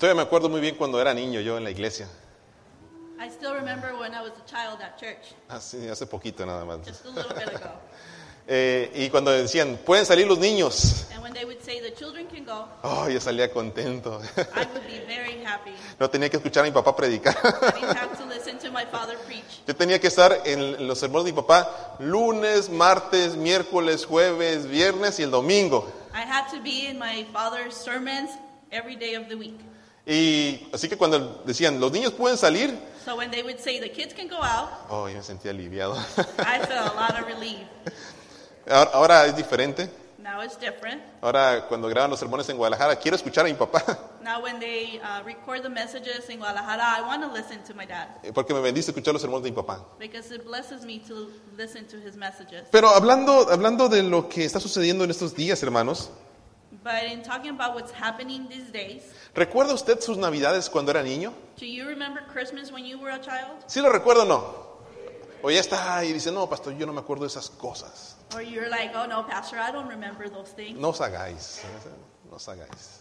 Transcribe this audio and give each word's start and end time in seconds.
Todavía 0.00 0.14
me 0.14 0.22
acuerdo 0.22 0.48
muy 0.48 0.62
bien 0.62 0.76
cuando 0.76 0.98
era 0.98 1.12
niño 1.12 1.40
yo 1.40 1.58
en 1.58 1.64
la 1.64 1.70
iglesia. 1.70 2.08
I 3.22 3.28
still 3.28 3.52
remember 3.52 3.94
when 4.00 4.14
I 4.14 4.22
was 4.22 4.32
a 4.32 4.46
child 4.46 4.80
at 4.80 4.98
church, 4.98 5.34
Así, 5.50 5.86
hace 5.88 6.06
poquito 6.06 6.46
nada 6.46 6.64
más. 6.64 6.78
just 6.86 7.04
a 7.04 7.10
little 7.10 7.34
bit 7.34 7.48
ago. 7.54 7.70
Eh, 8.52 8.90
y 8.94 9.10
cuando 9.10 9.30
decían, 9.30 9.78
pueden 9.84 10.04
salir 10.04 10.26
los 10.26 10.38
niños. 10.38 11.06
And 11.14 11.22
when 11.22 11.32
they 11.32 11.44
would 11.44 11.62
say 11.62 11.78
the 11.80 11.92
children 11.94 12.26
can 12.26 12.44
go, 12.44 12.66
Oh, 12.82 13.06
yo 13.08 13.20
salía 13.20 13.52
contento. 13.52 14.20
I 14.38 14.66
would 14.72 14.86
be 14.88 14.98
very 15.06 15.44
happy. 15.44 15.70
No 16.00 16.08
tenía 16.10 16.28
que 16.30 16.38
escuchar 16.38 16.64
a 16.64 16.66
mi 16.66 16.72
papá 16.72 16.96
predicar. 16.96 17.36
I 17.44 17.78
didn't 17.78 17.96
have 17.96 18.16
to 18.18 18.24
listen 18.26 18.58
to 18.58 18.72
my 18.72 18.84
father 18.86 19.16
preach. 19.26 19.44
Yo 19.68 19.76
tenía 19.76 20.00
que 20.00 20.08
estar 20.08 20.32
en 20.46 20.88
los 20.88 20.98
sermones 20.98 21.26
de 21.26 21.32
mi 21.32 21.36
papá 21.36 21.96
lunes, 22.00 22.70
martes, 22.70 23.36
miércoles, 23.36 24.04
jueves, 24.04 24.66
viernes 24.66 25.20
y 25.20 25.22
el 25.22 25.30
domingo. 25.30 25.86
I 26.12 26.22
had 26.22 26.48
to 26.50 26.60
be 26.60 26.86
in 26.88 26.98
my 26.98 27.24
father's 27.32 27.76
sermons 27.76 28.30
every 28.72 28.96
day 28.96 29.14
of 29.14 29.28
the 29.28 29.36
week. 29.36 29.60
Y 30.12 30.68
así 30.72 30.88
que 30.88 30.96
cuando 30.96 31.40
decían, 31.46 31.78
los 31.78 31.92
niños 31.92 32.12
pueden 32.12 32.36
salir, 32.36 32.76
So 33.04 33.14
when 33.16 33.30
they 33.30 33.42
would 33.44 33.60
say 33.60 33.78
the 33.78 33.90
kids 33.90 34.12
can 34.12 34.26
go 34.28 34.42
out, 34.42 34.68
oh, 34.88 35.08
yo 35.08 35.14
me 35.18 35.22
sentía 35.22 35.52
aliviado. 35.52 35.94
I 36.38 36.58
felt 36.66 36.92
a 36.92 36.94
lot 36.94 37.18
of 37.18 37.26
relief. 37.28 37.60
Ahora, 38.68 38.90
ahora 38.92 39.26
es 39.26 39.36
diferente. 39.36 39.88
Now 40.18 40.42
it's 40.42 40.58
different. 40.58 41.00
Ahora 41.22 41.64
cuando 41.68 41.88
graban 41.88 42.10
los 42.10 42.18
sermones 42.18 42.48
en 42.48 42.56
Guadalajara, 42.56 42.96
quiero 42.96 43.16
escuchar 43.16 43.46
a 43.46 43.48
mi 43.48 43.54
papá, 43.54 43.82
Now 44.22 44.42
when 44.42 44.58
they 44.60 45.00
uh, 45.00 45.22
record 45.24 45.62
the 45.62 45.70
messages 45.70 46.28
in 46.28 46.38
Guadalajara, 46.40 46.98
I 46.98 47.02
want 47.02 47.22
to 47.22 47.32
listen 47.32 47.62
to 47.68 47.74
my 47.74 47.86
dad 47.86 48.08
porque 48.34 48.52
me 48.52 48.60
bendice 48.60 48.90
escuchar 48.90 49.12
los 49.14 49.22
sermones 49.22 49.44
de 49.44 49.50
mi 49.50 49.56
papá. 49.56 49.80
because 49.98 50.30
it 50.34 50.44
blesses 50.44 50.84
me 50.84 50.98
to 50.98 51.30
listen 51.56 51.86
to 51.86 51.96
his 51.96 52.16
messages. 52.16 52.64
Pero 52.72 52.88
hablando, 52.90 53.48
hablando 53.50 53.88
de 53.88 54.02
lo 54.02 54.28
que 54.28 54.44
está 54.44 54.58
sucediendo 54.60 55.04
en 55.04 55.10
estos 55.10 55.34
días, 55.34 55.62
hermanos, 55.62 56.10
But 56.82 57.04
in 57.12 57.22
talking 57.22 57.50
about 57.50 57.74
what's 57.74 57.92
happening 57.92 58.48
these 58.48 58.72
days, 58.72 59.02
¿recuerda 59.34 59.74
usted 59.74 60.00
sus 60.00 60.16
navidades 60.16 60.70
cuando 60.70 60.90
era 60.90 61.02
niño? 61.02 61.32
do 61.58 61.66
you 61.66 61.86
remember 61.86 62.22
Christmas 62.32 62.72
when 62.72 62.86
you 62.86 62.98
were 62.98 63.10
a 63.10 63.20
child? 63.20 63.64
¿Sí 63.66 63.82
lo 63.82 63.90
recuerda 63.92 64.22
o 64.22 64.26
no? 64.26 64.70
O 65.42 65.50
ya 65.50 65.60
está 65.60 65.96
ahí 65.96 66.08
y 66.08 66.12
dice, 66.12 66.30
no, 66.30 66.48
pastor, 66.48 66.76
yo 66.76 66.86
no 66.86 66.92
me 66.92 67.00
acuerdo 67.00 67.24
de 67.24 67.28
esas 67.28 67.50
cosas. 67.50 68.16
Or 68.34 68.42
you're 68.42 68.68
like, 68.68 68.94
oh 68.94 69.06
no, 69.06 69.26
Pastor, 69.26 69.58
I 69.58 69.72
don't 69.72 69.88
remember 69.88 70.28
those 70.28 70.52
things. 70.52 70.78
No 70.78 70.90
os 70.90 71.00
hagáis, 71.00 71.62
no 72.30 72.36
os 72.36 72.48
hagáis. 72.48 73.00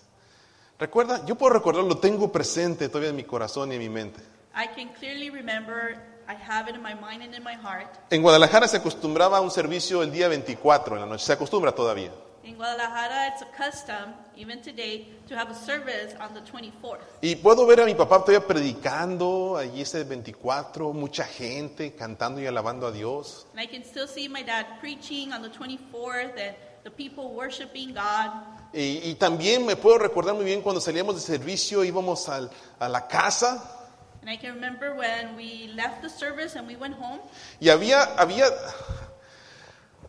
Recuerda, 0.79 1.25
yo 1.25 1.35
puedo 1.35 1.53
recordar, 1.53 1.83
lo 1.83 1.97
tengo 1.97 2.31
presente 2.31 2.87
todavía 2.87 3.09
en 3.09 3.15
mi 3.17 3.25
corazón 3.25 3.71
y 3.71 3.75
en 3.75 3.81
mi 3.81 3.89
mente. 3.89 4.21
I 4.55 4.67
can 4.67 4.89
clearly 4.97 5.29
remember, 5.29 5.97
I 6.27 6.35
have 6.35 6.69
it 6.69 6.75
in 6.75 6.81
my 6.81 6.95
mind 6.95 7.21
and 7.21 7.35
in 7.35 7.43
my 7.43 7.55
heart. 7.55 7.97
En 8.09 8.21
Guadalajara 8.21 8.67
se 8.67 8.77
acostumbraba 8.77 9.37
a 9.37 9.41
un 9.41 9.51
servicio 9.51 10.01
el 10.01 10.11
día 10.11 10.27
24 10.29 10.95
en 10.95 11.01
la 11.01 11.07
noche, 11.07 11.25
se 11.25 11.33
acostumbra 11.33 11.73
todavía. 11.73 12.11
In 12.43 12.55
Guadalajara, 12.55 13.27
it's 13.33 13.41
a 13.41 13.45
custom, 13.55 14.13
even 14.35 14.61
today, 14.61 15.07
to 15.27 15.35
have 15.35 15.51
a 15.51 15.53
service 15.55 16.15
on 16.21 16.33
the 16.33 16.39
24th. 16.41 17.01
Y 17.21 17.35
puedo 17.35 17.65
ver 17.67 17.81
a 17.81 17.85
mi 17.85 17.93
papá 17.95 18.23
todavía 18.23 18.47
predicando 18.47 19.57
allí 19.57 19.81
ese 19.81 20.03
24, 20.05 20.93
mucha 20.93 21.25
gente 21.25 21.93
cantando 21.95 22.41
y 22.41 22.47
alabando 22.47 22.87
a 22.87 22.91
Dios. 22.91 23.45
And 23.51 23.59
I 23.61 23.67
can 23.67 23.83
still 23.83 24.07
see 24.07 24.27
my 24.29 24.41
dad 24.41 24.65
preaching 24.79 25.33
on 25.33 25.41
the 25.41 25.49
24th 25.49 26.37
and 26.39 26.55
the 26.83 26.89
people 26.91 27.33
worshiping 27.33 27.93
God. 27.93 28.31
Y, 28.73 29.01
y 29.03 29.15
también 29.15 29.65
me 29.65 29.75
puedo 29.75 29.97
recordar 29.99 30.33
muy 30.33 30.45
bien 30.45 30.61
cuando 30.61 30.79
salíamos 30.79 31.15
de 31.15 31.21
servicio, 31.21 31.83
íbamos 31.83 32.29
al- 32.29 32.49
a 32.79 32.87
la 32.87 33.07
casa 33.07 33.75
And 34.21 34.29
I 34.29 34.37
can 34.37 34.53
remember 34.55 34.95
when 34.95 35.35
we 35.37 35.71
left 35.75 36.01
the 36.01 36.09
service 36.09 36.55
and 36.57 36.67
we 36.67 36.75
went 36.75 36.93
home, 36.95 37.19
y 37.61 37.69
había, 37.69 38.03
había, 38.17 38.47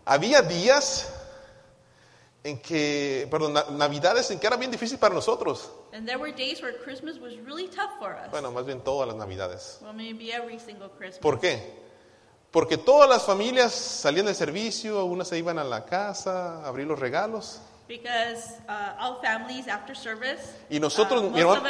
había 0.04 0.42
días 0.42 1.08
en 2.42 2.58
que, 2.62 3.28
perdón, 3.30 3.52
na- 3.52 3.66
navidades 3.70 4.30
en 4.30 4.38
que 4.40 4.46
era 4.46 4.56
bien 4.56 4.70
difícil 4.70 4.98
para 4.98 5.14
nosotros. 5.14 5.70
and 5.92 6.06
there 6.06 6.18
were 6.18 6.32
days 6.32 6.62
where 6.62 6.74
Christmas 6.82 7.18
was 7.18 7.34
really 7.44 7.68
tough 7.68 7.90
for 7.98 8.14
us. 8.14 8.30
Bueno, 8.30 8.50
más 8.52 8.64
bien 8.64 8.80
todas 8.80 9.06
las 9.08 9.16
navidades. 9.16 9.78
Well, 9.82 9.92
maybe 9.92 10.32
every 10.32 10.58
single 10.58 10.88
Christmas. 10.96 11.18
¿Por 11.20 11.38
qué? 11.40 11.78
Porque 12.50 12.76
todas 12.78 13.08
las 13.08 13.24
familias 13.24 13.72
salían 13.72 14.26
del 14.26 14.34
servicio, 14.34 15.04
unas 15.04 15.28
se 15.28 15.38
iban 15.38 15.58
a 15.58 15.64
la 15.64 15.84
casa 15.84 16.62
a 16.62 16.66
abrir 16.66 16.86
los 16.86 16.98
regalos. 16.98 17.60
Because 17.86 18.56
uh, 18.68 18.94
all 19.00 19.20
families 19.20 19.66
after 19.68 19.96
service, 19.96 20.54
Y 20.70 20.78
nosotros, 20.80 21.22
uh, 21.24 21.30
mi 21.30 21.40
hermano-. 21.40 21.60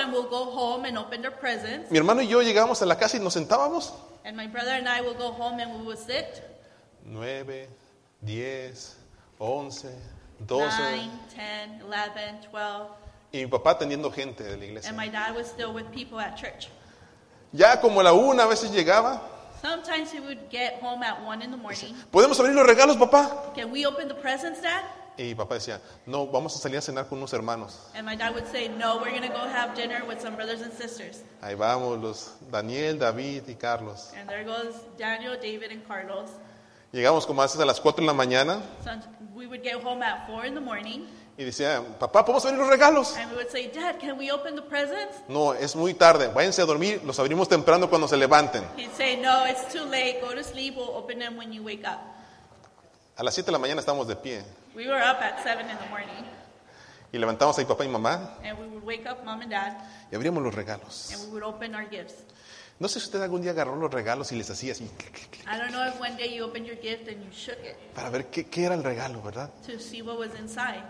Mi 1.91 1.98
hermano 1.98 2.22
y 2.22 2.28
yo 2.28 2.42
llegábamos 2.42 2.82
a 2.82 2.86
la 2.86 2.97
casa 2.98 3.16
y 3.16 3.20
nos 3.20 3.32
sentábamos. 3.32 3.92
And 4.25 4.36
my 4.36 4.47
brother 4.47 4.72
and 4.72 4.86
I 4.86 5.00
will 5.00 5.14
go 5.16 5.32
home 5.32 5.60
and 5.62 5.80
we 5.80 5.86
will 5.86 5.97
sit 5.97 6.42
9, 7.04 7.66
10, 8.22 8.97
11, 9.38 9.88
12. 10.46 10.72
9, 10.78 11.10
10, 11.34 11.82
11, 11.82 12.48
12. 12.50 12.88
Y 13.32 13.38
mi 13.38 13.46
papá 13.46 13.70
atendiendo 13.72 14.10
gente 14.10 14.42
de 14.42 14.56
la 14.56 14.64
iglesia. 14.64 14.88
And 14.88 14.98
my 14.98 15.08
dad 15.08 15.34
was 15.34 15.46
still 15.46 15.72
with 15.72 15.86
people 15.92 16.18
at 16.18 16.36
church. 16.36 16.68
Ya 17.52 17.80
como 17.80 18.00
a 18.00 18.04
la 18.04 18.12
una 18.12 18.44
a 18.44 18.46
veces 18.46 18.70
llegaba. 18.70 19.20
Sometimes 19.60 20.10
he 20.10 20.20
would 20.20 20.48
get 20.50 20.80
home 20.80 21.02
at 21.02 21.22
1 21.22 21.42
in 21.42 21.50
the 21.50 21.56
morning. 21.56 21.94
¿Podemos 22.10 22.40
abrir 22.40 22.54
los 22.54 22.66
regalos, 22.66 22.96
papá? 22.96 23.52
Can 23.54 23.70
we 23.70 23.84
open 23.84 24.08
the 24.08 24.14
presents, 24.14 24.62
Dad? 24.62 24.82
Y 25.18 25.24
mi 25.24 25.34
papá 25.34 25.56
decía, 25.56 25.80
no, 26.06 26.26
vamos 26.28 26.56
a 26.56 26.58
salir 26.58 26.78
a 26.78 26.80
cenar 26.80 27.06
con 27.06 27.18
unos 27.18 27.32
hermanos. 27.34 27.90
And 27.94 28.06
my 28.06 28.16
dad 28.16 28.32
would 28.32 28.46
say, 28.46 28.68
No, 28.68 28.96
we're 28.98 29.10
going 29.10 29.20
to 29.22 29.28
go 29.28 29.46
have 29.46 29.74
dinner 29.74 30.02
with 30.06 30.18
some 30.20 30.34
brothers 30.34 30.62
and 30.62 30.72
sisters. 30.72 31.22
Ahí 31.42 31.54
vamos 31.54 32.00
los 32.00 32.32
Daniel, 32.50 32.98
David 32.98 33.42
y 33.48 33.54
Carlos. 33.54 34.12
And 34.18 34.26
there 34.26 34.44
goes 34.44 34.74
Daniel, 34.96 35.36
David, 35.36 35.72
and 35.72 35.86
Carlos. 35.86 36.30
Llegamos 36.92 37.26
como 37.26 37.40
a 37.42 37.44
veces 37.44 37.60
a 37.60 37.64
las 37.64 37.80
4 37.80 38.00
de 38.02 38.06
la 38.06 38.12
mañana 38.14 38.60
we 39.34 39.46
would 39.46 39.62
get 39.62 39.82
home 39.82 40.02
at 40.04 40.26
4 40.28 40.46
in 40.46 40.54
the 40.54 40.60
morning. 40.60 41.06
y 41.38 41.44
decía, 41.44 41.82
papá, 41.98 42.24
¿podemos 42.24 42.44
abrir 42.44 42.58
los 42.58 42.68
regalos? 42.68 43.16
And 43.16 43.30
we 43.30 43.36
would 43.38 43.48
say, 43.50 43.68
Dad, 43.72 43.98
can 43.98 44.18
we 44.18 44.30
open 44.30 44.54
the 44.56 44.62
presents? 44.62 45.16
No, 45.28 45.54
es 45.54 45.74
muy 45.74 45.94
tarde, 45.94 46.28
váyanse 46.28 46.60
a 46.60 46.66
dormir, 46.66 47.00
los 47.04 47.18
abrimos 47.18 47.48
temprano 47.48 47.88
cuando 47.88 48.06
se 48.08 48.16
levanten. 48.16 48.62
He'd 48.76 48.92
say, 48.96 49.16
No, 49.16 49.46
it's 49.46 49.72
too 49.72 49.84
late. 49.86 50.20
Go 50.20 50.34
to 50.34 50.42
sleep. 50.44 50.76
We'll 50.76 50.90
open 50.94 51.18
them 51.18 51.36
when 51.38 51.52
you 51.52 51.62
wake 51.62 51.84
up. 51.86 52.00
A 53.16 53.22
las 53.22 53.34
7 53.34 53.46
de 53.46 53.52
la 53.52 53.58
mañana 53.58 53.80
estábamos 53.80 54.06
de 54.06 54.16
pie 54.16 54.42
We 54.74 54.86
were 54.86 55.00
up 55.00 55.22
at 55.22 55.42
7 55.42 55.60
in 55.70 55.78
the 55.78 55.88
morning. 55.90 56.24
y 57.12 57.18
levantamos 57.18 57.56
a 57.58 57.60
mi 57.62 57.66
papá 57.66 57.84
y 57.84 57.88
mamá 57.88 58.36
And 58.44 58.58
we 58.58 58.66
would 58.66 58.84
wake 58.84 59.06
up 59.10 59.24
mom 59.24 59.40
and 59.40 59.50
dad. 59.50 59.78
y 60.12 60.16
abríamos 60.16 60.42
los 60.42 60.54
regalos. 60.54 61.10
And 61.12 61.22
we 61.24 61.40
would 61.40 61.42
open 61.44 61.74
our 61.74 61.88
gifts. 61.88 62.14
No 62.80 62.88
sé 62.88 62.98
si 62.98 63.06
usted 63.06 63.20
algún 63.22 63.42
día 63.42 63.50
agarró 63.50 63.76
los 63.76 63.92
regalos 63.92 64.32
y 64.32 64.36
les 64.36 64.48
hacía 64.48 64.72
así 64.72 64.84
I 64.84 65.58
don't 65.58 65.70
know 65.70 65.86
if 65.86 66.00
one 66.00 66.16
day 66.16 66.34
you 66.34 66.44
opened 66.44 66.66
your 66.66 66.78
gift 66.80 67.08
and 67.08 67.22
you 67.22 67.30
shook 67.30 67.58
it 67.62 67.76
para 67.94 68.08
ver 68.08 68.30
qué, 68.30 68.46
qué 68.46 68.64
era 68.64 68.74
el 68.74 68.82
regalo, 68.82 69.20
¿verdad? 69.22 69.50
to 69.66 69.78
see 69.78 70.00
what 70.00 70.18
was 70.18 70.30
inside. 70.41 70.82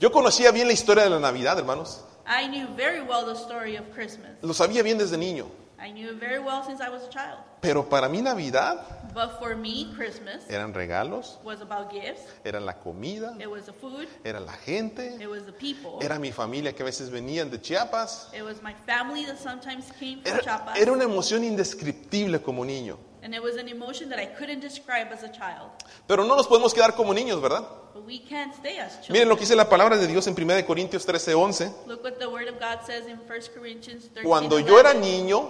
Yo 0.00 0.10
conocía 0.10 0.50
bien 0.50 0.66
la 0.66 0.72
historia 0.72 1.04
de 1.04 1.10
la 1.10 1.20
Navidad, 1.20 1.58
hermanos. 1.58 2.02
I 2.26 2.48
knew 2.48 2.66
very 2.76 3.00
well 3.02 3.24
the 3.24 3.40
story 3.40 3.76
of 3.76 3.84
Christmas. 3.94 4.32
Lo 4.42 4.52
sabía 4.52 4.82
bien 4.82 4.98
desde 4.98 5.16
niño. 5.16 5.46
I 5.78 5.92
knew 5.92 6.08
it 6.10 6.18
very 6.18 6.38
well 6.38 6.62
since 6.64 6.80
I 6.80 6.88
was 6.88 7.02
a 7.04 7.08
child. 7.10 7.38
Pero 7.60 7.88
para 7.88 8.08
mí 8.08 8.22
Navidad 8.22 8.80
But 9.12 9.38
for 9.38 9.54
me, 9.56 9.92
Christmas 9.94 10.48
eran 10.48 10.72
regalos, 10.74 11.38
was 11.44 11.60
about 11.60 11.90
gifts. 11.90 12.22
era 12.44 12.60
la 12.60 12.72
comida, 12.74 13.34
It 13.40 13.50
was 13.50 13.66
the 13.66 13.72
food. 13.72 14.08
era 14.24 14.40
la 14.40 14.52
gente, 14.52 15.16
It 15.20 15.28
was 15.28 15.44
the 15.44 15.52
people. 15.52 15.98
era 16.02 16.18
mi 16.18 16.32
familia 16.32 16.72
que 16.74 16.82
a 16.82 16.86
veces 16.86 17.10
venían 17.10 17.50
de 17.50 17.58
Chiapas. 17.60 18.28
It 18.34 18.42
was 18.42 18.62
my 18.62 18.74
family 18.86 19.24
that 19.26 19.38
sometimes 19.38 19.90
came 19.98 20.20
from 20.22 20.32
Era, 20.32 20.42
Chiapas. 20.42 20.78
era 20.78 20.92
una 20.92 21.04
emoción 21.04 21.44
indescriptible 21.44 22.40
como 22.40 22.64
niño. 22.64 22.98
And 23.26 23.34
it 23.34 23.42
was 23.42 23.56
an 23.56 23.68
emotion 23.68 24.08
that 24.10 24.20
I 24.20 24.26
couldn't 24.26 24.60
describe 24.60 25.08
as 25.12 25.24
a 25.24 25.28
child. 25.28 25.72
Pero 26.06 26.22
no 26.22 26.36
nos 26.36 26.46
podemos 26.46 26.72
quedar 26.72 26.94
como 26.94 27.12
niños, 27.12 27.42
¿verdad? 27.42 27.66
But 27.92 28.06
we 28.06 28.20
can't 28.20 28.54
stay 28.54 28.78
as 28.78 29.00
children. 29.00 29.14
Miren 29.14 29.28
lo 29.28 29.34
que 29.34 29.40
dice 29.40 29.56
la 29.56 29.68
palabra 29.68 29.96
de 29.96 30.06
Dios 30.06 30.28
en 30.28 30.40
1 30.40 30.64
Corintios 30.64 31.04
13, 31.04 31.34
11. 31.34 31.72
Look 31.88 32.04
what 32.04 32.20
the 32.20 32.28
Word 32.28 32.46
of 32.46 32.60
God 32.60 32.86
says 32.86 33.08
in 33.08 33.18
1 33.18 33.26
Corinthians 33.52 34.08
13. 34.14 34.22
Cuando 34.22 34.60
yo 34.60 34.78
era 34.78 34.90
11. 34.90 35.00
niño, 35.00 35.44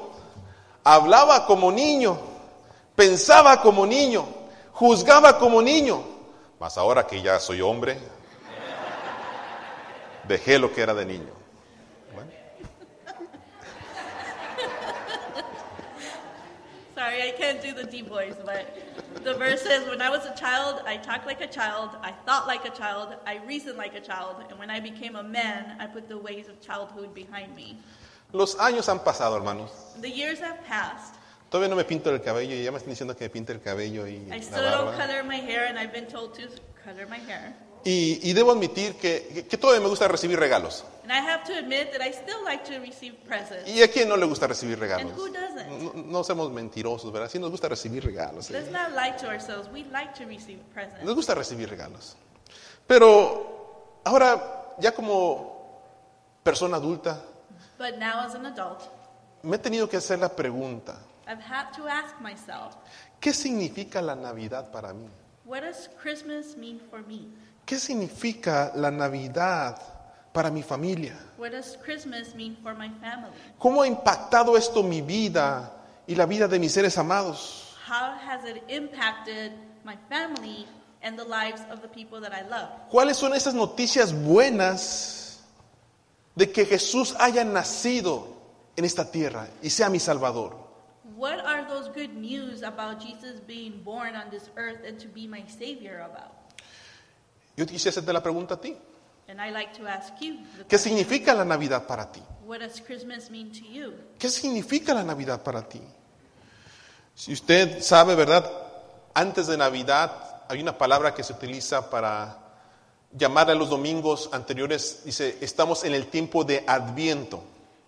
hablaba 0.84 1.44
como 1.44 1.70
niño, 1.70 2.16
pensaba 2.94 3.60
como 3.60 3.84
niño, 3.84 4.24
juzgaba 4.72 5.38
como 5.38 5.60
niño. 5.60 6.02
Mas 6.58 6.78
ahora 6.78 7.06
que 7.06 7.20
ya 7.20 7.38
soy 7.38 7.60
hombre, 7.60 7.98
dejé 10.26 10.58
lo 10.58 10.72
que 10.72 10.80
era 10.80 10.94
de 10.94 11.04
niño. 11.04 11.45
The 17.76 17.84
deep 17.84 18.08
voice, 18.08 18.34
but 18.44 18.66
the 19.22 19.34
verse 19.34 19.62
says, 19.62 19.88
When 19.88 20.00
I 20.02 20.10
was 20.10 20.24
a 20.26 20.34
child, 20.34 20.82
I 20.86 20.96
talked 20.96 21.26
like 21.26 21.40
a 21.40 21.46
child, 21.46 21.90
I 22.02 22.12
thought 22.26 22.46
like 22.46 22.64
a 22.64 22.70
child, 22.70 23.14
I 23.26 23.38
reasoned 23.46 23.76
like 23.78 23.94
a 23.94 24.00
child, 24.00 24.36
and 24.48 24.58
when 24.58 24.70
I 24.70 24.80
became 24.80 25.14
a 25.16 25.22
man, 25.22 25.76
I 25.78 25.86
put 25.86 26.08
the 26.08 26.18
ways 26.18 26.48
of 26.48 26.60
childhood 26.60 27.14
behind 27.14 27.54
me. 27.54 27.78
los 28.32 28.56
años 28.56 28.88
han 28.88 28.98
pasado, 29.00 29.36
hermanos. 29.36 29.70
The 30.00 30.10
years 30.10 30.40
have 30.40 30.62
passed. 30.64 31.14
Todavía 31.50 31.68
no 31.70 31.76
me 31.76 31.84
pinto 31.84 32.10
el 32.12 32.18
cabello 32.20 32.54
y 32.56 32.64
ya 32.64 32.72
me 32.72 32.78
están 32.78 32.90
diciendo 32.90 33.16
que 33.16 33.24
me 33.26 33.30
pinte 33.30 33.52
el 33.52 33.60
cabello 33.60 34.06
y 34.06 34.26
I 34.32 34.38
la 34.38 34.42
still 34.42 34.62
don't 34.62 34.86
barba. 34.86 34.96
color 34.96 35.22
my 35.22 35.36
hair, 35.36 35.66
and 35.66 35.78
I've 35.78 35.92
been 35.92 36.06
told 36.06 36.34
to 36.34 36.48
color 36.84 37.06
my 37.08 37.18
hair. 37.18 37.54
Y, 37.84 38.18
y 38.28 38.32
debo 38.32 38.50
admitir 38.52 38.94
que, 38.96 39.46
que- 39.48 39.56
todavía 39.56 39.80
me 39.80 39.88
gusta 39.88 40.08
recibir 40.08 40.38
regalos. 40.38 40.84
And 41.04 41.12
I 41.12 41.18
have 41.18 41.44
to 41.44 41.52
admit 41.56 41.92
that 41.92 42.00
I 42.04 42.12
still 42.12 42.42
like 42.44 42.64
to 42.64 42.80
receive 42.80 43.14
presents. 43.28 43.68
¿Y 43.68 43.80
a 43.82 43.88
quién 43.88 44.08
no 44.08 44.16
le 44.16 44.26
gusta 44.26 44.48
recibir 44.48 44.78
regalos? 44.78 45.12
And 45.12 45.20
who 45.20 45.28
doesn't? 45.28 45.94
No, 45.94 46.02
no 46.04 46.24
seamos 46.24 46.50
mentirosos, 46.50 47.12
¿verdad? 47.12 47.30
Sí 47.30 47.38
nos 47.38 47.50
gusta 47.52 47.68
recibir 47.68 48.04
regalos. 48.04 48.50
¿eh? 48.50 48.54
Let's 48.54 48.72
not 48.72 48.90
lie 48.90 49.12
to 49.20 49.28
ourselves. 49.28 49.68
We 49.72 49.84
like 49.92 50.14
to 50.18 50.24
receive 50.26 50.58
presents. 50.74 51.04
Nos 51.04 51.14
gusta 51.14 51.34
recibir 51.36 51.70
regalos. 51.70 52.16
Pero 52.86 54.00
ahora, 54.04 54.74
ya 54.80 54.92
como 54.92 55.54
persona 56.42 56.76
adulta, 56.76 57.22
But 57.78 57.98
now, 57.98 58.20
as 58.20 58.34
an 58.34 58.46
adult, 58.46 58.80
me 59.42 59.56
he 59.56 59.58
tenido 59.58 59.88
que 59.88 59.98
hacer 59.98 60.18
la 60.18 60.30
pregunta, 60.30 60.96
I've 61.28 61.42
had 61.42 61.72
to 61.76 61.86
ask 61.86 62.18
myself, 62.20 62.74
¿qué 63.20 63.32
significa 63.34 64.00
la 64.00 64.14
Navidad 64.14 64.70
para 64.72 64.92
mí? 64.92 65.08
what 65.44 65.60
does 65.62 65.88
Christmas 66.02 66.56
mean 66.56 66.80
for 66.90 67.02
me? 67.06 67.28
¿Qué 67.66 67.80
significa 67.80 68.70
la 68.76 68.92
Navidad 68.92 69.76
para 70.32 70.52
mi 70.52 70.62
familia? 70.62 71.18
What 71.36 71.50
does 71.50 71.76
Christmas 71.84 72.32
mean 72.32 72.56
for 72.62 72.74
my 72.74 72.88
family? 73.00 73.32
¿Cómo 73.58 73.82
ha 73.82 73.88
impactado 73.88 74.56
esto 74.56 74.84
mi 74.84 75.02
vida 75.02 75.72
y 76.06 76.14
la 76.14 76.26
vida 76.26 76.46
de 76.46 76.60
mis 76.60 76.70
seres 76.70 76.96
amados? 76.96 77.76
How 77.84 78.12
has 78.12 78.44
it 78.44 78.62
impacted 78.68 79.52
my 79.84 79.96
family 80.08 80.64
and 81.02 81.18
the 81.18 81.24
lives 81.24 81.62
of 81.68 81.82
the 81.82 81.88
people 81.88 82.20
that 82.20 82.32
I 82.32 82.48
love? 82.48 82.68
¿Cuáles 82.88 83.16
son 83.16 83.34
esas 83.34 83.52
noticias 83.52 84.12
buenas 84.12 85.40
de 86.36 86.52
que 86.52 86.64
Jesús 86.66 87.16
haya 87.18 87.42
nacido 87.42 88.28
en 88.76 88.84
esta 88.84 89.10
tierra 89.10 89.48
y 89.60 89.70
sea 89.70 89.90
mi 89.90 89.98
Salvador? 89.98 90.54
What 91.16 91.44
are 91.44 91.64
those 91.64 91.88
good 91.88 92.14
news 92.14 92.62
about 92.62 93.00
Jesus 93.00 93.40
being 93.40 93.82
born 93.82 94.14
on 94.14 94.30
this 94.30 94.50
earth 94.56 94.84
and 94.86 95.00
to 95.00 95.08
be 95.08 95.26
my 95.26 95.42
Savior 95.48 96.06
about? 96.08 96.45
Yo 97.56 97.64
te 97.66 97.72
quisiera 97.72 97.90
hacerte 97.90 98.12
la 98.12 98.22
pregunta 98.22 98.54
a 98.54 98.60
ti. 98.60 98.76
And 99.28 99.40
I 99.40 99.50
like 99.50 99.72
to 99.78 99.88
ask 99.88 100.12
you, 100.20 100.36
the 100.56 100.64
¿Qué 100.64 100.78
significa 100.78 101.34
la 101.34 101.44
Navidad 101.44 101.86
para 101.86 102.10
ti? 102.12 102.22
what 102.46 102.60
does 102.60 102.80
Christmas 102.80 103.28
mean 103.30 103.50
to 103.50 103.64
you? 103.64 103.92
¿Qué 104.18 104.28
significa 104.28 104.94
la 104.94 105.02
Navidad 105.02 105.42
para 105.42 105.62
ti? 105.62 105.80
Si 107.14 107.32
usted 107.32 107.82
sabe, 107.82 108.14
¿verdad? 108.14 108.48
Antes 109.14 109.46
de 109.48 109.56
Navidad 109.56 110.12
hay 110.48 110.60
una 110.60 110.78
palabra 110.78 111.12
que 111.14 111.24
se 111.24 111.32
utiliza 111.32 111.90
para 111.90 112.38
llamar 113.12 113.50
a 113.50 113.54
los 113.54 113.70
domingos 113.70 114.28
anteriores. 114.32 115.02
Dice, 115.04 115.38
estamos 115.40 115.84
en 115.84 115.94
el 115.94 116.06
tiempo 116.06 116.44
de 116.44 116.64
Adviento. 116.66 117.42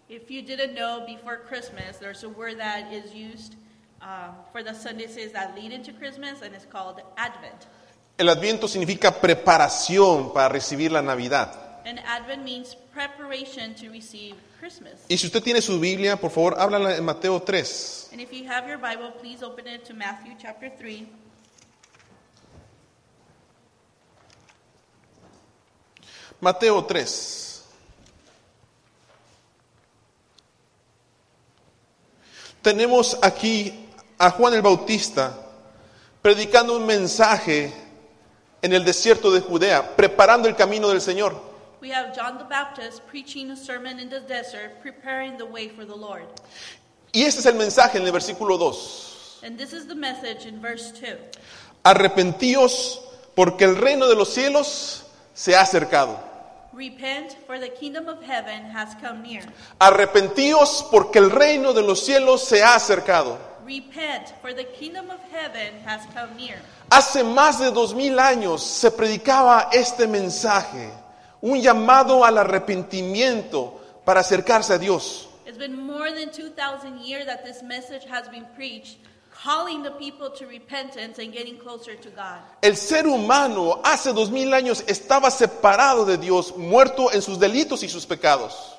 If 0.08 0.30
you 0.30 0.42
didn't 0.42 0.74
know, 0.74 1.04
before 1.06 1.38
Christmas, 1.46 1.98
there's 1.98 2.24
a 2.24 2.28
word 2.28 2.58
that 2.58 2.90
is 2.90 3.14
used 3.14 3.56
um, 4.00 4.34
for 4.52 4.62
the 4.62 4.72
Sundays 4.72 5.14
that 5.32 5.54
lead 5.54 5.70
into 5.70 5.92
Christmas, 5.92 6.40
and 6.40 6.54
it's 6.54 6.64
called 6.64 7.02
Advent. 7.18 7.66
El 8.18 8.28
Adviento 8.28 8.66
significa 8.66 9.20
preparación 9.20 10.32
para 10.32 10.48
recibir 10.48 10.90
la 10.90 11.00
Navidad. 11.00 11.54
And 11.86 12.00
Advent 12.00 12.44
means 12.44 12.76
preparation 12.92 13.76
to 13.76 13.90
receive 13.92 14.34
Christmas. 14.58 14.94
Y 15.08 15.16
si 15.16 15.26
usted 15.26 15.40
tiene 15.40 15.62
su 15.62 15.78
Biblia, 15.78 16.16
por 16.16 16.32
favor, 16.32 16.56
háblala 16.58 16.96
en 16.96 17.04
Mateo 17.04 17.40
3. 17.40 18.08
And 18.12 18.20
if 18.20 18.32
you 18.32 18.44
have 18.50 18.68
your 18.68 18.78
Bible, 18.78 19.12
please 19.20 19.44
open 19.44 19.68
it 19.68 19.84
to 19.84 19.94
Matthew 19.94 20.32
chapter 20.36 20.68
3. 20.68 21.06
Mateo 26.40 26.84
3. 26.84 27.64
Tenemos 32.62 33.16
aquí 33.22 33.88
a 34.18 34.30
Juan 34.30 34.54
el 34.54 34.62
Bautista 34.62 35.32
predicando 36.20 36.76
un 36.76 36.84
mensaje 36.84 37.72
en 38.62 38.72
el 38.72 38.84
desierto 38.84 39.30
de 39.30 39.40
Judea, 39.40 39.96
preparando 39.96 40.48
el 40.48 40.56
camino 40.56 40.88
del 40.88 41.00
Señor. 41.00 41.34
We 41.80 41.92
have 41.92 42.12
John 42.12 42.38
the 42.38 42.44
Baptist 42.44 43.06
preaching 43.06 43.50
a 43.52 43.56
sermon 43.56 44.00
in 44.00 44.08
the 44.08 44.20
desert, 44.20 44.82
preparing 44.82 45.36
the 45.36 45.46
way 45.46 45.68
for 45.68 45.84
the 45.84 45.94
Lord. 45.94 46.24
Y 47.12 47.22
ese 47.22 47.38
es 47.38 47.46
el 47.46 47.54
mensaje 47.54 47.98
en 47.98 48.04
el 48.04 48.12
versículo 48.12 48.58
2. 48.58 49.40
And 49.44 49.56
this 49.56 49.72
is 49.72 49.86
the 49.86 49.94
message 49.94 50.46
in 50.46 50.60
verse 50.60 50.90
2. 50.92 51.16
Arrepentíos 51.84 53.00
porque 53.36 53.64
el 53.64 53.76
reino 53.76 54.08
de 54.08 54.16
los 54.16 54.30
cielos 54.34 55.04
se 55.34 55.54
ha 55.54 55.60
acercado. 55.60 56.18
Repent, 56.72 57.36
for 57.46 57.58
the 57.58 57.70
kingdom 57.70 58.08
of 58.08 58.22
heaven 58.22 58.64
has 58.64 58.94
come 59.00 59.22
near. 59.22 59.42
Arrepentíos 59.80 60.84
porque 60.90 61.18
el 61.18 61.30
reino 61.30 61.72
de 61.72 61.82
los 61.82 62.04
cielos 62.04 62.44
se 62.44 62.62
ha 62.62 62.74
acercado. 62.74 63.38
Repent, 63.68 64.32
for 64.40 64.54
the 64.54 64.64
kingdom 64.64 65.10
of 65.10 65.20
heaven 65.30 65.74
has 65.84 66.00
come 66.14 66.34
near. 66.38 66.56
Hace 66.90 67.22
más 67.22 67.58
de 67.58 67.70
dos 67.70 67.92
mil 67.94 68.18
años 68.18 68.62
se 68.62 68.90
predicaba 68.90 69.68
este 69.74 70.06
mensaje, 70.06 70.90
un 71.42 71.60
llamado 71.60 72.24
al 72.24 72.38
arrepentimiento 72.38 73.78
para 74.06 74.20
acercarse 74.20 74.72
a 74.72 74.78
Dios. 74.78 75.28
It's 75.46 75.58
been 75.58 75.76
more 75.76 76.10
than 76.10 76.30
2,000 76.30 77.00
years 77.00 77.26
that 77.26 77.44
this 77.44 77.62
message 77.62 78.06
has 78.06 78.26
been 78.30 78.46
preached, 78.56 78.96
calling 79.30 79.82
the 79.82 79.90
people 79.90 80.30
to 80.30 80.46
repentance 80.46 81.18
and 81.18 81.30
getting 81.30 81.58
closer 81.58 81.94
to 81.94 82.08
God. 82.08 82.40
El 82.62 82.74
ser 82.74 83.06
humano 83.06 83.82
hace 83.84 84.14
dos 84.14 84.30
mil 84.30 84.54
años 84.54 84.82
estaba 84.86 85.30
separado 85.30 86.06
de 86.06 86.16
Dios, 86.16 86.56
muerto 86.56 87.12
en 87.12 87.20
sus 87.20 87.38
delitos 87.38 87.82
y 87.82 87.90
sus 87.90 88.06
pecados. 88.06 88.77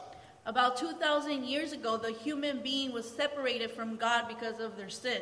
About 0.50 0.78
2,000 0.78 1.44
years 1.44 1.74
ago, 1.74 1.96
the 1.98 2.12
human 2.12 2.62
being 2.64 2.92
was 2.92 3.08
separated 3.08 3.70
from 3.70 3.98
God 3.98 4.28
because 4.28 4.60
of 4.60 4.76
their 4.78 4.90
sin. 4.90 5.22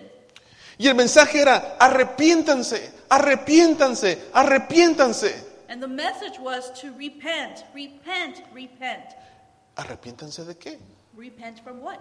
Y 0.77 0.87
el 0.87 0.95
mensaje 0.95 1.41
era, 1.41 1.75
arrepiéntanse, 1.81 2.93
arrepiéntanse, 3.09 4.29
arrepiéntanse. 4.31 5.35
And 5.67 5.83
the 5.83 5.87
message 5.89 6.39
was 6.39 6.71
to 6.79 6.93
repent, 6.97 7.65
repent, 7.75 8.41
repent. 8.53 9.03
¿Arrepiéntanse 9.75 10.45
de 10.45 10.55
qué? 10.55 10.77
Repent 11.17 11.61
from 11.61 11.81
what? 11.81 11.99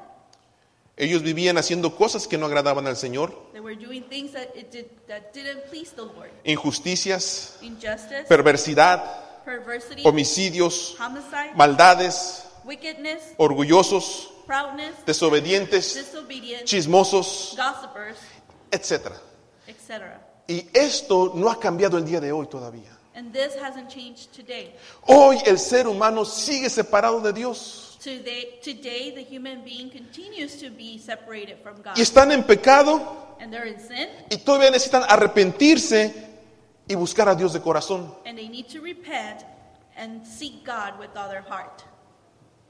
Ellos 0.97 1.23
vivían 1.23 1.59
haciendo 1.59 1.97
cosas 1.97 2.29
que 2.29 2.39
no 2.39 2.47
agradaban 2.47 2.87
al 2.87 2.95
Señor, 2.97 3.35
They 3.53 3.61
were 3.61 3.75
doing 3.75 4.05
things 4.05 4.35
that, 4.35 4.55
it 4.55 4.71
did, 4.71 4.87
that 5.09 5.35
didn't 5.35 5.65
please 5.69 5.91
the 5.97 6.05
Lord. 6.05 6.31
injusticias, 6.45 7.59
Injustice, 7.61 8.29
perversidad, 8.29 9.03
perversity, 9.45 10.05
homicidios, 10.05 10.95
homicide, 10.97 11.57
maldades, 11.57 12.46
wickedness, 12.67 13.35
orgullosos, 13.39 14.29
proudness, 14.47 14.95
desobedientes, 15.07 16.15
chismosos, 16.65 17.57
gossipers, 17.57 18.19
etc. 18.71 19.13
etc. 19.67 20.03
Y 20.49 20.69
esto 20.75 21.33
no 21.35 21.49
ha 21.51 21.59
cambiado 21.59 21.97
el 21.99 22.05
día 22.05 22.21
de 22.21 22.33
hoy 22.33 22.47
todavía. 22.47 22.91
And 23.15 23.33
this 23.33 23.55
hasn't 23.57 23.89
changed 23.89 24.33
today. 24.35 24.75
Hoy 25.07 25.39
el 25.47 25.59
ser 25.59 25.87
humano 25.87 26.25
sigue 26.25 26.69
separado 26.69 27.21
de 27.21 27.33
Dios 27.33 27.99
Today, 28.03 28.61
today 28.63 29.11
the 29.13 29.25
human 29.25 29.65
being 29.65 29.91
continues 29.91 30.59
to 30.61 30.71
be 30.71 30.99
separated 30.99 31.57
from 31.63 31.77
God. 31.83 31.97
y 31.97 32.03
están 32.03 32.31
en 32.31 32.45
pecado 32.45 33.37
And 33.41 33.51
they're 33.53 33.67
in 33.67 33.81
sin, 33.81 34.09
y 34.31 34.37
todavía 34.39 34.71
necesitan 34.71 35.03
arrepentirse 35.09 36.15
y 36.89 36.95
buscar 36.95 37.29
a 37.29 37.35
Dios 37.35 37.53
de 37.53 37.61
corazón. 37.61 38.15
and 38.25 38.39
they 38.39 38.49
need 38.49 38.69
to 38.69 38.81
repent 38.81 39.45
and 39.97 40.25
seek 40.27 40.65
God 40.65 40.99
with 41.01 41.09
all 41.17 41.29
their 41.29 41.43
heart. 41.43 41.83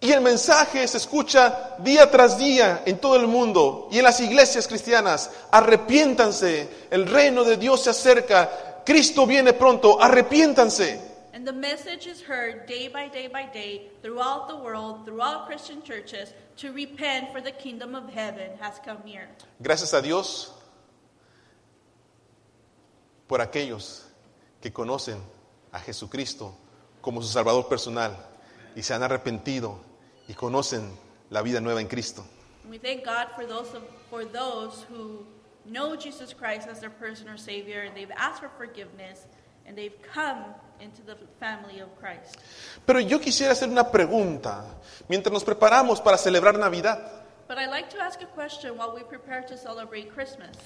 Y 0.07 0.13
el 0.13 0.21
mensaje 0.21 0.87
se 0.87 0.99
escucha 0.99 1.75
día 1.81 2.09
tras 2.09 2.39
día 2.39 2.85
en 2.87 3.01
todo 3.01 3.17
el 3.17 3.27
mundo 3.27 3.89
y 3.91 3.99
en 3.99 4.05
las 4.05 4.21
iglesias 4.21 4.69
cristianas. 4.69 5.33
Arrepiéntanse, 5.51 6.87
el 6.93 7.09
reino 7.09 7.43
de 7.43 7.57
Dios 7.57 7.83
se 7.83 7.91
acerca, 7.91 8.85
Cristo 8.85 9.27
viene 9.27 9.53
pronto, 9.53 10.01
arrepiéntanse. 10.01 11.01
And 11.35 11.45
the 11.45 11.53
message 11.53 12.07
is 12.07 12.23
heard 12.23 12.69
day 12.69 12.87
by 12.87 13.09
day 13.09 13.27
by 13.27 13.51
day 13.53 13.91
throughout 14.01 14.47
the 14.47 14.55
world, 14.55 15.05
throughout 15.05 15.49
Christian 15.49 15.83
churches, 15.83 16.33
to 16.59 16.71
repent 16.71 17.33
for 17.33 17.43
the 17.43 17.51
kingdom 17.51 17.97
of 17.97 18.09
heaven 18.09 18.53
has 18.61 18.79
come 18.85 18.99
near. 19.05 19.27
Gracias 19.59 19.93
a 19.93 20.01
Dios 20.01 20.53
por 23.27 23.41
aquellos 23.41 24.05
que 24.63 24.73
conocen 24.73 25.19
a 25.73 25.81
Jesucristo 25.81 26.55
como 27.01 27.21
su 27.23 27.29
Salvador 27.29 27.69
personal 27.69 28.17
y 28.77 28.85
se 28.85 28.95
han 28.95 29.03
arrepentido 29.03 29.85
y 30.29 30.35
conocen 30.35 30.91
la 31.31 31.43
vida 31.43 31.61
nueva 31.61 31.81
en 31.81 31.89
Cristo. 31.89 32.25
And 32.63 32.71
we 32.71 32.79
thank 32.79 33.05
God 33.05 33.29
for 33.35 33.47
those 33.47 33.75
of, 33.75 33.83
for 34.11 34.25
those 34.25 34.85
who 34.91 35.25
know 35.65 35.97
Jesus 35.97 36.33
Christ 36.33 36.69
as 36.69 36.81
their 36.81 36.91
personal 36.91 37.39
Savior 37.39 37.83
and 37.83 37.95
they've 37.97 38.11
asked 38.17 38.41
for 38.41 38.51
forgiveness 38.57 39.27
and 39.67 39.77
they've 39.77 39.97
come 40.03 40.45
into 40.81 41.03
the 41.03 41.17
family 41.41 41.81
of 41.81 41.89
Christ. 41.99 42.39
Pero 42.87 43.01
yo 43.01 43.19
quisiera 43.19 43.53
hacer 43.53 43.69
una 43.69 43.91
pregunta 43.91 44.65
mientras 45.09 45.33
nos 45.33 45.45
preparamos 45.45 46.03
para 46.03 46.19
celebrar 46.19 46.59
Navidad. 46.59 46.99
But 47.49 47.59
I'd 47.59 47.71
like 47.71 47.91
to 47.91 48.01
ask 48.01 48.21
a 48.23 48.27
question 48.27 48.77
while 48.77 48.95
we 48.95 49.03
prepare 49.03 49.43
to 49.43 49.57
celebrate 49.57 50.13
Christmas. 50.13 50.57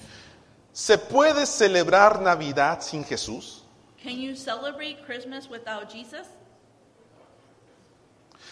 ¿Se 0.73 0.97
puede 0.97 1.45
celebrar 1.45 2.21
Navidad 2.21 2.81
sin 2.81 3.03
Jesús? 3.03 3.61
Can 4.01 4.17
you 4.17 4.35
celebrate 4.35 5.05
Christmas 5.05 5.47
without 5.49 5.91
Jesus? 5.91 6.27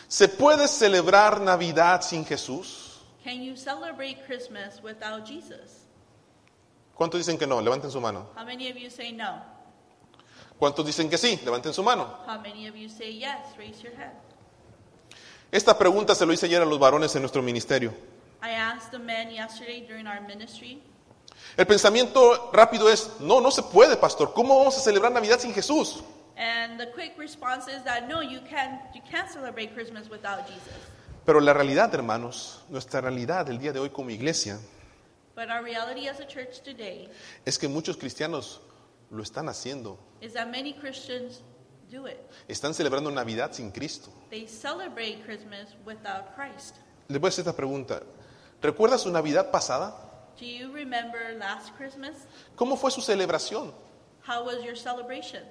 ¿Se 0.10 0.28
puede 0.28 0.68
celebrar 0.68 1.40
Navidad 1.40 2.02
sin 2.02 2.26
Jesús? 2.26 3.00
Can 3.24 3.44
you 3.44 3.56
celebrate 3.56 4.18
Christmas 4.26 4.82
without 4.84 5.24
Jesus? 5.24 5.86
¿Cuántos 6.96 7.20
dicen 7.20 7.38
que 7.38 7.46
no? 7.46 7.62
Levanten 7.62 7.92
su 7.92 8.02
mano. 8.02 8.26
How 8.36 8.44
many 8.44 8.72
of 8.72 8.76
you 8.76 8.90
say 8.90 9.12
no? 9.12 9.40
¿Cuántos 10.58 10.84
dicen 10.88 11.12
que 11.12 11.18
sí? 11.20 11.40
Levanten 11.46 11.74
su 11.74 11.84
mano. 11.84 12.08
How 12.26 12.40
many 12.42 12.68
of 12.68 12.76
you 12.76 12.90
say 12.90 13.20
yes? 13.20 13.56
Raise 13.56 13.84
your 13.84 13.94
hand. 13.94 14.18
Esta 15.52 15.78
pregunta 15.78 16.16
se 16.16 16.26
lo 16.26 16.34
hice 16.34 16.48
ayer 16.48 16.64
a 16.64 16.66
los 16.66 16.80
varones 16.80 17.16
en 17.16 17.22
nuestro 17.22 17.44
ministerio. 17.44 17.94
I 18.42 18.50
asked 18.50 18.90
the 18.90 18.98
men 18.98 19.30
yesterday 19.30 19.86
during 19.88 20.08
our 20.08 20.22
ministry. 20.22 20.82
El 21.56 21.68
pensamiento 21.68 22.50
rápido 22.52 22.90
es, 22.90 23.12
no, 23.20 23.42
no 23.42 23.52
se 23.52 23.62
puede, 23.62 23.96
pastor. 23.96 24.34
¿Cómo 24.34 24.58
vamos 24.58 24.76
a 24.76 24.82
celebrar 24.82 25.12
Navidad 25.12 25.40
sin 25.40 25.54
Jesús? 25.54 26.04
And 26.40 26.80
the 26.80 26.88
quick 26.94 27.18
response 27.18 27.68
is 27.68 27.84
that 27.84 28.08
no, 28.08 28.22
you 28.22 28.40
can't, 28.50 28.80
you 28.96 29.02
can't 29.12 29.30
celebrate 29.30 29.74
Christmas 29.74 30.10
without 30.10 30.48
Jesus. 30.48 30.74
Pero 31.26 31.42
la 31.42 31.54
realidad, 31.54 31.94
hermanos, 31.94 32.64
nuestra 32.70 33.02
realidad 33.02 33.50
el 33.50 33.60
día 33.60 33.74
de 33.74 33.80
hoy 33.80 33.90
como 33.90 34.10
iglesia, 34.10 34.58
But 35.36 35.50
our 35.50 35.62
reality 35.64 36.08
as 36.08 36.20
a 36.22 36.26
church 36.26 36.62
today 36.64 37.10
es 37.46 37.58
que 37.58 37.68
muchos 37.68 37.98
cristianos 37.98 38.60
lo 39.12 39.22
están 39.22 39.50
haciendo. 39.50 39.98
is 40.22 40.32
that 40.34 40.50
many 40.50 40.72
Christians 40.74 41.42
do 41.92 42.06
it. 42.08 42.20
Están 42.48 42.74
celebrando 42.74 43.12
Navidad 43.12 43.52
sin 43.54 43.70
Cristo. 43.72 44.10
They 44.30 44.48
celebrate 44.48 45.24
Christmas 45.26 45.76
without 45.86 46.36
Christ. 46.36 46.76
Les 47.10 47.20
voy 47.20 47.28
a 47.28 47.30
hacer 47.32 47.46
esta 47.46 47.54
pregunta. 47.56 48.02
¿Recuerda 48.62 48.98
su 48.98 49.12
Navidad 49.12 49.52
pasada? 49.52 49.94
Do 50.40 50.46
you 50.46 50.72
remember 50.72 51.36
last 51.38 51.76
Christmas? 51.78 52.16
¿Cómo 52.56 52.78
fue 52.78 52.92
su 52.92 53.02
celebración? 53.02 53.74
How 54.26 54.46
was 54.46 54.64
your 54.64 54.78
celebration? 54.78 55.44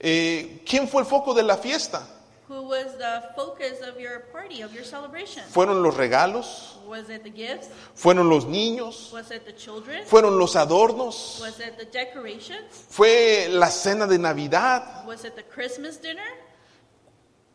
Eh, 0.00 0.62
¿Quién 0.66 0.88
fue 0.88 1.02
el 1.02 1.06
foco 1.06 1.34
de 1.34 1.42
la 1.42 1.56
fiesta? 1.58 2.06
Who 2.48 2.62
was 2.62 2.96
the 2.98 3.22
focus 3.36 3.80
of 3.86 4.00
your 4.00 4.22
party, 4.32 4.62
of 4.62 4.72
your 4.74 4.84
celebration? 4.84 5.44
¿Fueron 5.52 5.82
los 5.84 5.96
regalos? 5.96 6.78
Was 6.88 7.08
it 7.08 7.22
the 7.22 7.30
gifts? 7.30 7.68
¿Fueron 7.94 8.28
los 8.28 8.44
niños? 8.46 9.12
Was 9.12 9.30
it 9.30 9.44
the 9.44 9.52
children? 9.54 10.04
¿Fueron 10.04 10.36
los 10.38 10.56
adornos? 10.56 11.38
Was 11.40 11.60
it 11.60 11.76
the 11.78 11.84
decorations? 11.84 12.86
¿Fue 12.88 13.46
la 13.50 13.68
cena 13.70 14.06
de 14.08 14.18
Navidad? 14.18 15.04
Was 15.06 15.24
it 15.24 15.36
the 15.36 15.44
Christmas 15.44 15.98
dinner? 16.00 16.26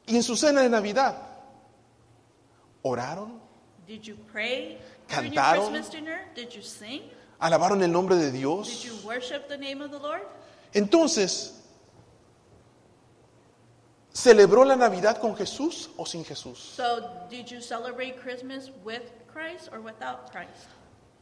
Y 0.07 0.15
en 0.15 0.23
su 0.23 0.37
cena 0.37 0.61
de 0.61 0.69
Navidad, 0.69 1.15
¿oraron? 2.83 3.41
Did 3.87 4.03
you 4.03 4.15
pray 4.31 4.77
during 5.09 5.33
your 5.33 5.43
Cantaron. 5.43 5.71
Christmas 5.71 5.89
dinner? 5.89 6.19
Did 6.35 6.51
you 6.53 6.61
sing? 6.61 7.01
¿Alabaron 7.41 7.81
el 7.83 7.91
nombre 7.91 8.15
de 8.15 8.31
Did 8.31 8.39
Dios? 8.39 8.85
you 8.85 8.93
worship 9.03 9.49
the 9.49 9.57
name 9.57 9.81
of 9.81 9.91
the 9.91 9.99
Lord? 9.99 10.21
Entonces, 10.73 11.53
¿celebró 14.15 14.63
la 14.63 14.75
Navidad 14.75 15.17
con 15.19 15.35
Jesús 15.35 15.89
o 15.97 16.05
sin 16.05 16.23
Jesús? 16.23 16.57
So, 16.75 17.01
did 17.29 17.47
you 17.51 17.61
celebrate 17.61 18.15
Christmas 18.21 18.71
with 18.83 19.01
Christ 19.31 19.69
or 19.71 19.81
without 19.81 20.31
Christ? 20.31 20.69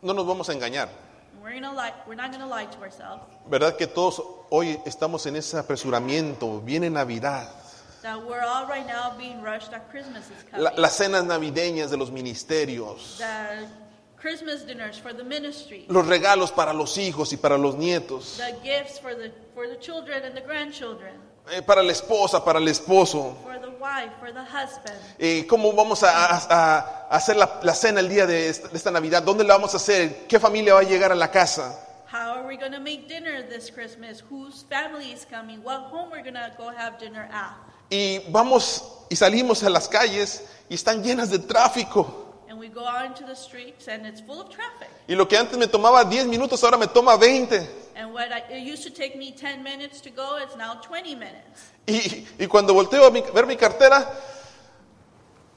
No 0.01 0.13
nos 0.13 0.25
vamos 0.25 0.47
a 0.49 0.53
engañar. 0.53 0.89
We're 1.41 1.53
gonna 1.59 1.73
lie. 1.73 1.91
We're 2.07 2.15
not 2.15 2.31
going 2.31 2.41
to 2.41 2.47
lie 2.47 2.65
to 2.67 2.79
ourselves. 2.81 3.23
¿Verdad 3.49 3.75
que 3.75 3.87
todos 3.87 4.21
hoy 4.49 4.79
estamos 4.85 5.25
en 5.25 5.35
ese 5.35 5.57
apresuramiento? 5.57 6.61
Viene 6.61 6.89
Navidad. 6.89 7.49
That 8.03 8.21
we're 8.23 8.41
all 8.41 8.67
right 8.67 8.85
now 8.85 9.13
being 9.17 9.41
rushed 9.41 9.71
that 9.71 9.89
Christmas 9.89 10.25
is 10.29 10.43
coming. 10.49 10.63
La- 10.65 10.73
las 10.77 10.93
cenas 10.97 11.25
navideñas 11.25 11.89
de 11.89 11.97
los 11.97 12.11
ministerios. 12.11 13.17
the 13.17 13.65
Christmas 14.23 14.65
dinners 14.65 14.97
for 14.97 15.11
the 15.13 15.23
ministry. 15.23 15.85
Los 15.89 16.07
regalos 16.07 16.51
para 16.51 16.71
los 16.73 16.97
hijos 16.97 17.33
y 17.33 17.37
para 17.37 17.57
los 17.57 17.75
nietos. 17.75 18.37
The 18.37 18.55
gifts 18.63 18.97
for 18.99 19.13
the 19.13 19.31
for 19.53 19.67
the 19.67 19.77
children 19.79 20.23
and 20.23 20.33
the 20.33 20.41
grandchildren. 20.41 21.13
eh, 21.51 21.61
para 21.61 21.83
la 21.83 21.91
esposa, 21.91 22.41
para 22.45 22.57
el 22.59 22.67
esposo. 22.69 23.35
For 23.43 23.59
the 23.59 23.69
wife, 23.81 24.13
for 24.21 24.31
the 24.31 24.39
husband. 24.45 24.97
Eh, 25.19 25.45
¿Cómo 25.45 25.73
vamos 25.73 26.01
a, 26.03 26.09
a- 26.09 26.37
a 27.09 27.15
hacer 27.17 27.35
la, 27.35 27.59
la 27.63 27.73
cena 27.75 27.99
el 27.99 28.07
día 28.07 28.25
de 28.25 28.47
esta, 28.47 28.69
de 28.69 28.77
esta 28.77 28.91
Navidad? 28.91 29.21
¿Dónde 29.23 29.43
la 29.43 29.55
vamos 29.55 29.73
a 29.73 29.77
hacer? 29.77 30.25
¿Qué 30.25 30.39
familia 30.39 30.73
va 30.75 30.79
a 30.79 30.83
llegar 30.83 31.11
a 31.11 31.15
la 31.15 31.29
casa? 31.29 31.77
How 32.09 32.31
are 32.37 32.47
we 32.47 32.55
going 32.55 32.71
to 32.71 32.79
make 32.79 33.09
dinner 33.09 33.43
this 33.49 33.69
Christmas? 33.69 34.23
Whose 34.31 34.63
family 34.69 35.11
is 35.11 35.25
coming? 35.29 35.61
What 35.63 35.89
home 35.91 36.11
we're 36.11 36.23
going 36.23 36.35
to 36.35 36.49
go 36.57 36.69
have 36.69 36.97
dinner 36.97 37.27
at? 37.29 37.57
Y 37.89 38.19
vamos 38.29 38.81
y 39.09 39.15
salimos 39.17 39.61
a 39.63 39.69
las 39.69 39.89
calles 39.89 40.45
y 40.69 40.75
están 40.75 41.03
llenas 41.03 41.29
de 41.29 41.39
tráfico. 41.39 42.22
Go 42.73 42.85
out 42.87 43.05
into 43.05 43.25
the 43.25 43.35
streets 43.35 43.87
and 43.87 44.05
it's 44.05 44.19
full 44.21 44.41
of 44.41 44.49
traffic. 44.49 44.89
Y 45.07 45.15
lo 45.15 45.27
que 45.27 45.37
antes 45.37 45.57
me 45.57 45.67
tomaba 45.67 46.03
10 46.03 46.27
minutos, 46.27 46.63
ahora 46.63 46.77
me 46.77 46.87
toma 46.87 47.15
20. 47.17 47.57
And 47.95 48.11
what 48.13 48.31
I, 48.31 48.39
it 48.51 48.63
used 48.67 48.83
to 48.83 48.89
take 48.89 49.15
me 49.17 49.31
10 49.31 49.61
minutes 49.63 50.01
to 50.01 50.09
go, 50.09 50.37
it's 50.41 50.55
now 50.57 50.75
20 50.81 51.15
minutes. 51.15 51.71
Y, 51.85 52.25
y 52.39 52.47
cuando 52.47 52.73
volteo 52.73 53.05
a 53.05 53.11
mi- 53.11 53.21
ver 53.33 53.45
mi 53.45 53.55
cartera, 53.55 54.11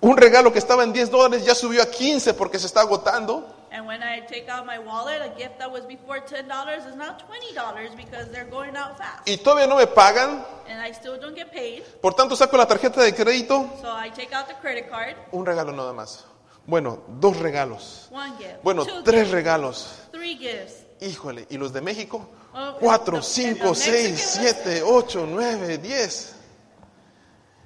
un 0.00 0.16
regalo 0.16 0.52
que 0.52 0.58
estaba 0.58 0.84
en 0.84 0.92
10 0.92 1.10
dólares 1.10 1.44
ya 1.44 1.54
subió 1.54 1.82
a 1.82 1.86
15 1.86 2.34
porque 2.34 2.58
se 2.58 2.66
está 2.66 2.80
agotando. 2.82 3.54
And 3.72 3.86
when 3.86 4.02
I 4.02 4.20
take 4.26 4.48
out 4.48 4.64
my 4.64 4.78
wallet, 4.78 5.20
a 5.20 5.34
gift 5.36 5.58
that 5.58 5.70
was 5.70 5.84
before 5.86 6.20
$10 6.20 6.46
is 6.88 6.94
now 6.96 7.16
$20 7.18 7.96
because 7.96 8.30
they're 8.30 8.48
going 8.48 8.76
out 8.76 8.96
fast. 8.96 9.26
Y 9.28 9.36
todavía 9.38 9.66
no 9.66 9.76
me 9.76 9.86
pagan. 9.86 10.44
And 10.68 10.80
I 10.80 10.92
still 10.92 11.18
don't 11.18 11.34
get 11.34 11.50
paid. 11.52 11.82
Por 12.00 12.14
tanto, 12.14 12.36
saco 12.36 12.56
la 12.56 12.66
tarjeta 12.66 13.02
de 13.02 13.12
crédito. 13.14 13.68
So 13.82 13.88
I 13.90 14.10
take 14.10 14.32
out 14.34 14.46
the 14.48 14.54
credit 14.54 14.88
card, 14.88 15.16
Un 15.32 15.44
regalo 15.44 15.72
nada 15.72 15.92
más. 15.92 16.24
Bueno, 16.66 17.02
dos 17.08 17.36
regalos. 17.38 18.08
one 18.10 18.32
gift, 18.38 18.62
Bueno, 18.62 18.84
tres 19.04 19.30
regalos. 19.30 20.08
three 20.10 20.36
gifts. 20.36 20.84
Híjole, 21.00 21.46
¿y 21.50 21.58
los 21.58 21.72
de 21.72 21.80
México? 21.80 22.28
Oh, 22.54 22.76
Cuatro, 22.80 23.22
cinco, 23.22 23.74
seis, 23.74 24.38
siete, 24.40 24.82
ocho, 24.82 25.26
nueve, 25.28 25.78
diez. 25.78 26.34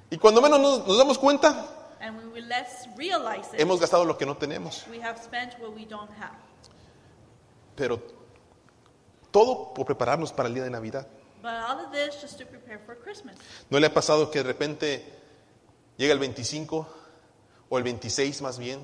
Y 0.09 0.17
cuando 0.17 0.41
menos 0.41 0.59
nos, 0.59 0.85
nos 0.87 0.97
damos 0.97 1.17
cuenta, 1.17 1.65
hemos 3.57 3.79
gastado 3.79 4.05
lo 4.05 4.17
que 4.17 4.25
no 4.25 4.35
tenemos. 4.37 4.85
we 4.89 5.01
have 5.01 5.17
spent 5.23 5.53
what 5.59 5.73
we 5.73 5.85
don't 5.85 6.11
have. 6.19 6.35
Pero 7.75 8.01
todo 9.31 9.73
por 9.73 9.85
prepararnos 9.85 10.33
para 10.33 10.49
el 10.49 10.53
día 10.55 10.63
de 10.63 10.69
Navidad. 10.69 11.07
But 11.41 11.53
all 11.53 11.85
of 11.85 11.91
this 11.91 12.21
just 12.21 12.37
to 12.39 12.45
prepare 12.45 12.79
for 12.85 12.97
Christmas. 12.99 13.35
¿No 13.69 13.79
le 13.79 13.87
ha 13.87 13.93
pasado 13.93 14.29
que 14.29 14.39
de 14.39 14.43
repente 14.43 15.05
llega 15.97 16.13
el 16.13 16.19
25 16.19 16.87
o 17.71 17.77
el 17.77 17.83
26 17.85 18.41
más 18.41 18.59
bien 18.59 18.81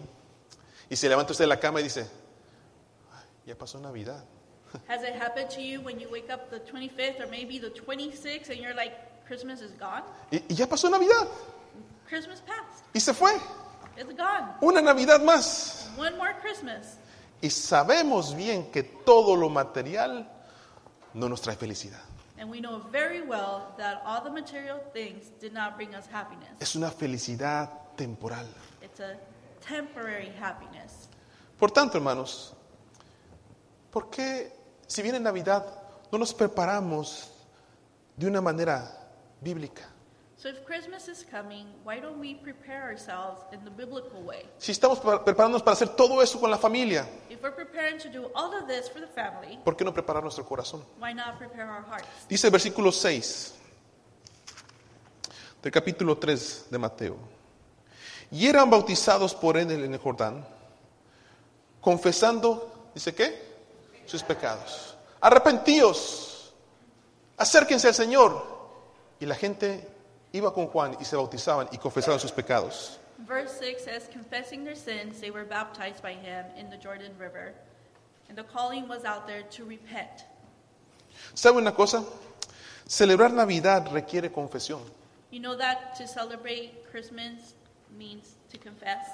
y 0.90 0.96
se 0.96 1.10
levanta 1.10 1.34
usted 1.34 1.44
de 1.44 1.50
la 1.50 1.60
cama 1.60 1.82
y 1.82 1.84
dice, 1.84 2.10
"Ay, 3.14 3.26
ya 3.48 3.56
pasó 3.58 3.78
Navidad? 3.80 4.24
Has 4.88 5.04
it 5.04 5.14
happened 5.22 5.50
to 5.50 5.62
you 5.62 5.82
when 5.82 6.00
you 6.00 6.10
wake 6.10 6.30
up 6.34 6.50
the 6.50 6.60
25th 6.62 7.20
or 7.20 7.28
maybe 7.30 7.60
the 7.60 7.70
26th 7.70 8.50
and 8.50 8.60
you're 8.60 8.74
like, 8.74 8.94
Christmas 9.28 9.62
is 9.62 9.72
gone? 9.78 10.04
Y, 10.32 10.42
y 10.50 10.56
ya 10.56 10.66
pasó 10.68 10.90
Navidad 10.90 11.28
Christmas 12.08 12.42
passed. 12.42 12.84
y 12.94 13.00
se 13.02 13.14
fue. 13.14 13.32
It's 13.98 14.14
gone. 14.16 14.54
Una 14.62 14.82
Navidad 14.82 15.20
más. 15.22 15.90
One 15.98 16.16
more 16.18 16.34
Christmas. 16.42 16.98
Y 17.42 17.50
sabemos 17.50 18.34
bien 18.36 18.72
que 18.72 18.84
todo 18.84 19.36
lo 19.36 19.50
material 19.50 20.30
no 21.14 21.28
nos 21.28 21.42
trae 21.42 21.58
felicidad. 21.58 22.00
And 22.40 22.50
we 22.50 22.62
know 22.62 22.80
very 22.92 23.22
well 23.22 23.74
that 23.78 24.02
all 24.06 24.24
the 24.24 24.30
material 24.30 24.80
things 24.94 25.32
did 25.42 25.52
not 25.54 25.76
bring 25.76 25.94
us 25.96 26.06
happiness. 26.08 26.50
Es 26.60 26.76
una 26.76 26.90
felicidad 26.92 27.70
temporal. 27.98 28.46
A 29.00 29.16
temporary 29.68 30.32
happiness. 30.42 31.08
Por 31.60 31.72
tanto, 31.72 31.98
hermanos, 31.98 32.54
¿por 33.92 34.10
qué 34.10 34.52
si 34.88 35.02
viene 35.02 35.20
Navidad 35.20 35.66
no 36.12 36.18
nos 36.18 36.34
preparamos 36.34 37.30
de 38.16 38.28
una 38.28 38.42
manera 38.42 38.92
bíblica? 39.42 39.84
So 40.38 40.50
if 40.50 40.64
Christmas 40.66 41.08
is 41.08 41.26
coming, 41.26 41.66
why 41.84 42.00
don't 42.00 42.20
we 42.20 42.36
prepare 42.36 42.84
ourselves 42.84 43.42
in 43.52 43.64
the 43.64 43.72
biblical 43.72 44.22
way? 44.24 44.46
Si 44.60 44.72
estamos 44.72 45.00
pre- 45.00 45.18
preparándonos 45.26 45.64
para 45.64 45.74
hacer 45.74 45.90
todo 45.96 46.22
eso 46.22 46.40
con 46.40 46.52
la 46.52 46.60
familia, 46.60 47.08
If 47.30 47.42
we're 47.42 47.56
preparing 47.56 47.98
to 48.00 48.10
do 48.10 48.30
all 48.36 48.54
of 48.54 48.68
this 48.68 48.88
for 48.88 49.00
the 49.02 49.08
family, 49.08 49.58
¿por 49.66 49.76
qué 49.76 49.84
no 49.84 49.92
preparar 49.92 50.22
nuestro 50.22 50.46
corazón? 50.46 50.84
why 51.02 51.12
not 51.14 51.40
prepare 51.40 51.68
our 51.68 51.84
hearts? 51.84 52.06
Dice 52.30 52.46
el 52.48 52.52
versículo 52.52 52.92
6 52.92 53.54
del 55.64 55.72
capítulo 55.72 56.18
3 56.18 56.68
de 56.70 56.78
Mateo. 56.78 57.37
Y 58.32 58.48
eran 58.48 58.70
bautizados 58.70 59.34
por 59.34 59.58
él 59.58 59.72
en 59.72 59.94
el 59.94 60.00
Jordán, 60.00 60.46
confesando, 61.82 62.90
¿dice 62.94 63.14
qué? 63.16 63.42
Sus 64.06 64.22
pecados. 64.24 64.96
Arrepentíos, 65.22 66.54
acérquense 67.38 67.88
al 67.88 67.94
Señor. 67.94 68.58
Y 69.20 69.26
la 69.26 69.36
gente 69.36 69.88
iba 70.32 70.54
con 70.54 70.68
Juan 70.68 70.98
y 71.00 71.06
se 71.06 71.16
bautizaban 71.16 71.68
y 71.72 71.78
confesaban 71.78 72.20
sus 72.20 72.32
pecados. 72.32 73.00
Verse 73.20 73.58
6 73.60 73.84
says, 73.84 74.10
Confessing 74.14 74.64
their 74.64 74.76
sins, 74.76 75.20
they 75.20 75.32
were 75.32 75.46
baptized 75.46 76.04
by 76.04 76.14
him 76.14 76.46
in 76.56 76.70
the 76.70 76.78
Jordan 76.78 77.12
River. 77.18 77.54
And 78.30 78.38
the 78.38 78.44
calling 78.44 78.88
was 78.88 79.06
out 79.06 79.26
there 79.26 79.44
to 79.44 79.66
repent. 79.66 80.26
¿Sabe 81.34 81.58
una 81.58 81.74
cosa? 81.74 82.04
Celebrar 82.88 83.34
Navidad 83.34 83.92
requiere 83.92 84.32
confesión. 84.32 84.82
You 85.32 85.40
know 85.40 85.58
that 85.58 85.96
to 85.98 86.08
celebrate 86.08 86.86
Christmas 86.92 87.56
means 87.96 88.36
to 88.52 88.58
confess? 88.60 89.08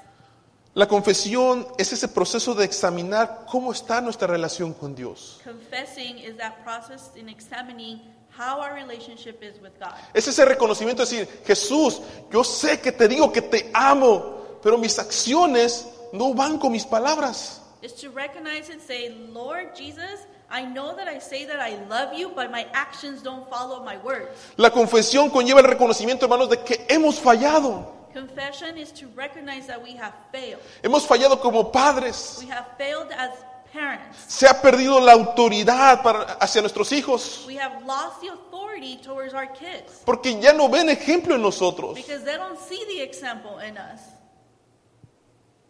La 0.75 0.88
confesión 0.88 1.68
es 1.77 1.94
ese 1.94 2.08
proceso 2.08 2.56
de 2.56 2.65
examinar 2.65 3.46
cómo 3.48 3.72
está 3.72 4.01
nuestra 4.01 4.27
relación 4.27 4.74
con 4.74 4.96
Dios. 4.96 5.39
Confessing 5.44 6.18
is 6.18 6.36
that 6.38 6.63
process 6.63 7.12
in 7.15 7.30
examining 7.30 8.01
how 8.36 8.60
our 8.60 8.74
relationship 8.74 9.44
is 9.44 9.62
with 9.62 9.74
God. 9.80 9.94
Es 10.15 10.27
ese 10.27 10.44
reconocimiento 10.46 11.06
de 11.06 11.10
decir, 11.10 11.44
Jesús, 11.46 12.01
yo 12.32 12.44
sé 12.44 12.82
que 12.82 12.92
te 12.92 13.08
digo 13.08 13.32
que 13.32 13.44
te 13.44 13.70
amo, 13.72 14.60
pero 14.63 14.80
mis 14.80 14.98
acciones 14.98 15.88
no 16.12 16.34
van 16.34 16.58
con 16.58 16.72
mis 16.72 16.86
palabras. 16.86 17.62
Is 17.84 17.94
to 17.96 18.10
recognize 18.10 18.72
and 18.72 18.82
say, 18.82 19.10
Lord 19.32 19.75
Jesus, 19.75 20.25
I 20.50 20.65
know 20.65 20.96
that 20.96 21.08
I 21.08 21.20
say 21.20 21.46
that 21.46 21.60
I 21.60 21.75
love 21.88 22.18
you, 22.18 22.32
but 22.34 22.50
my 22.50 22.65
actions 22.74 23.22
don't 23.22 23.48
follow 23.50 23.84
my 23.84 23.98
words. 23.98 24.30
La 24.58 24.72
confesión 24.72 25.30
conlleva 25.30 25.60
el 25.60 25.68
reconocimiento, 25.68 26.25
hermanos, 26.25 26.50
de 26.50 26.63
que 26.63 26.86
hemos 26.89 27.20
fallado. 27.20 28.02
Confession 28.13 28.77
is 28.77 28.91
to 28.93 29.08
recognize 29.15 29.67
that 29.67 29.82
we 29.82 29.96
have 29.96 30.13
failed. 30.32 30.62
Hemos 30.84 31.05
fallado 31.08 31.39
como 31.41 31.72
padres. 31.72 32.38
We 32.41 32.50
have 32.51 32.67
failed 32.77 33.12
as 33.12 33.32
parents. 33.74 34.17
Se 34.27 34.48
ha 34.48 34.62
perdido 34.62 35.00
la 35.00 35.13
autoridad 35.13 36.03
para, 36.03 36.38
hacia 36.39 36.62
nuestros 36.62 36.91
hijos, 36.91 37.43
We 37.48 37.58
have 37.58 37.84
lost 37.86 38.22
the 38.22 38.29
authority 38.29 38.98
towards 38.98 39.34
our 39.34 39.48
kids 39.48 40.01
porque 40.05 40.39
ya 40.39 40.53
no 40.53 40.70
ven 40.70 40.89
ejemplo 40.89 41.36
en 41.36 41.41
nosotros. 41.41 41.96
because 41.96 42.24
they 42.24 42.38
don't 42.38 42.60
see 42.60 42.84
the 42.86 43.01
example 43.01 43.60
in 43.60 43.77
us. 43.77 44.00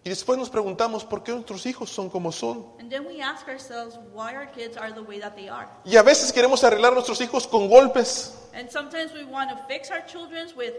Y 0.05 0.09
después 0.09 0.37
nos 0.37 0.49
preguntamos 0.49 1.05
por 1.05 1.23
qué 1.23 1.31
nuestros 1.31 1.65
hijos 1.65 1.89
son 1.89 2.09
como 2.09 2.33
son. 2.33 2.65
And 2.77 2.91
then 2.91 3.05
we 3.05 3.21
ask 3.21 3.47
ourselves 3.47 3.97
why 4.13 4.35
our 4.35 4.47
kids 4.47 4.75
are 4.75 4.91
the 4.91 5.01
way 5.01 5.17
that 5.21 5.33
they 5.37 5.47
are. 5.47 5.69
Y 5.85 5.95
a 5.95 6.03
veces 6.03 6.33
queremos 6.33 6.61
arreglar 6.65 6.91
a 6.91 6.95
nuestros 6.95 7.21
hijos 7.21 7.47
con 7.47 7.69
golpes. 7.69 8.33
And 8.53 8.69
sometimes 8.69 9.13
we 9.13 9.23
want 9.23 9.49
to 9.51 9.57
fix 9.69 9.89
our 9.91 10.05
children 10.05 10.49
with 10.57 10.73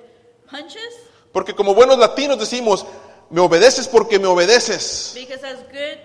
punches 0.46 0.92
Porque 1.34 1.52
como 1.52 1.74
buenos 1.74 1.98
latinos 1.98 2.38
decimos, 2.38 2.86
me 3.28 3.40
obedeces 3.40 3.88
porque 3.88 4.20
me 4.20 4.26
obedeces. 4.26 5.12
because 5.16 5.42
as 5.42 5.58
good 5.64 5.98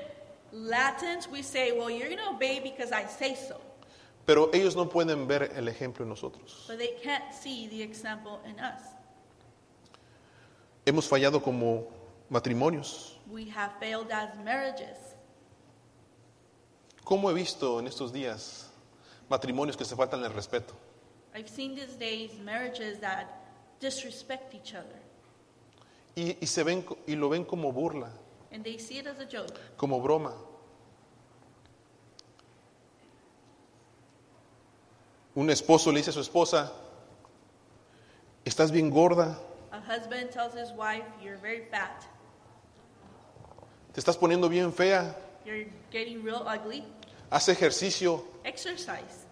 Latins 0.51 1.27
we 1.27 1.43
say, 1.43 1.71
well, 1.71 1.87
you're 1.87 2.09
going 2.09 2.17
to 2.17 2.31
obey 2.31 2.59
because 2.59 2.91
I 2.91 3.05
say 3.05 3.35
so. 3.35 3.61
Pero 4.25 4.49
ellos 4.51 4.75
no 4.75 4.89
pueden 4.89 5.27
ver 5.27 5.51
el 5.55 5.67
ejemplo 5.67 6.01
en 6.01 6.09
nosotros. 6.09 6.65
But 6.67 6.79
they 6.79 6.95
can't 7.03 7.31
see 7.31 7.67
the 7.67 7.83
example 7.83 8.39
in 8.43 8.59
us. 8.59 8.81
Hemos 10.83 11.07
fallado 11.07 11.43
como 11.43 11.85
matrimonios. 12.31 13.13
We 13.31 13.47
have 13.49 13.73
failed 13.79 14.11
as 14.11 14.29
marriages. 14.43 14.97
¿Cómo 17.03 17.29
he 17.29 17.35
visto 17.35 17.77
en 17.79 17.85
estos 17.85 18.11
días 18.11 18.65
matrimonios 19.29 19.77
que 19.77 19.85
se 19.85 19.95
faltan 19.95 20.23
el 20.23 20.31
respeto? 20.33 20.73
I've 21.35 21.47
seen 21.47 21.75
these 21.75 21.95
days 21.99 22.31
marriages 22.43 22.99
that 23.01 23.27
disrespect 23.79 24.55
each 24.55 24.73
other 24.73 24.99
Y, 26.15 26.37
y 26.41 26.47
se 26.47 26.63
ven, 26.63 26.85
y 27.07 27.15
lo 27.15 27.29
ven 27.29 27.45
como 27.45 27.71
burla, 27.71 28.09
and 28.51 28.63
they 28.63 28.77
see 28.79 28.97
it 28.97 29.07
as 29.07 29.19
a 29.19 29.25
joke. 29.25 29.53
como 29.77 30.01
broma. 30.01 30.33
Un 35.35 35.49
esposo 35.49 35.91
le 35.91 35.99
dice 35.99 36.09
a 36.09 36.13
su 36.13 36.21
esposa, 36.21 36.71
estás 38.43 38.71
bien 38.71 38.89
gorda, 38.89 39.37
A 39.71 39.79
husband 39.79 40.31
tells 40.31 40.53
his 40.55 40.71
wife, 40.71 41.05
You're 41.23 41.37
very 41.37 41.65
fat, 41.71 42.03
te 43.93 43.99
estás 44.01 44.17
poniendo 44.17 44.49
bien 44.49 44.73
fea, 44.73 45.15
you're 45.45 45.67
getting 45.91 46.23
real 46.23 46.43
ugly. 46.47 46.83
haz 47.31 47.47
ejercicio. 47.49 48.23
Exercise. 48.43 49.27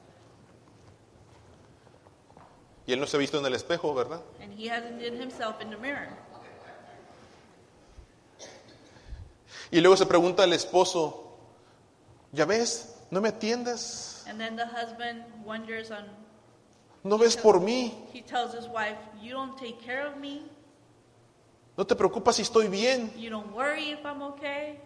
Y 2.85 2.93
él 2.93 2.99
no 3.01 3.07
se 3.07 3.17
ha 3.17 3.19
visto 3.19 3.37
en 3.39 3.45
el 3.45 3.53
espejo, 3.53 3.93
¿verdad? 3.93 4.21
And 4.41 4.53
he 4.57 4.69
hasn't 4.69 5.01
seen 5.01 5.19
himself 5.19 5.59
in 5.61 5.69
the 5.69 5.77
mirror. 5.77 6.07
Y 9.71 9.81
luego 9.81 9.97
se 9.97 10.05
pregunta 10.05 10.43
al 10.43 10.53
esposo, 10.53 11.37
¿ya 12.31 12.45
ves? 12.45 12.95
¿No 13.11 13.21
me 13.21 13.29
atiendes? 13.29 14.23
And 14.27 14.39
then 14.39 14.55
the 14.55 14.65
husband 14.65 15.23
wonders 15.45 15.91
on, 15.91 16.05
¿No 17.03 17.17
ves 17.17 17.37
por 17.37 17.59
mí? 17.59 17.93
he 18.13 18.21
tells 18.21 18.53
his 18.53 18.67
wife, 18.67 18.97
You 19.21 19.33
don't 19.33 19.57
take 19.57 19.77
care 19.85 20.05
of 20.07 20.17
me. 20.17 20.41
¿No 21.77 21.85
te 21.85 21.95
preocupas 21.95 22.35
si 22.35 22.41
estoy 22.41 22.67
bien? 22.67 23.13
You 23.17 23.29
don't 23.29 23.53
worry 23.53 23.91
if 23.91 24.03
I'm 24.05 24.21
okay. 24.23 24.79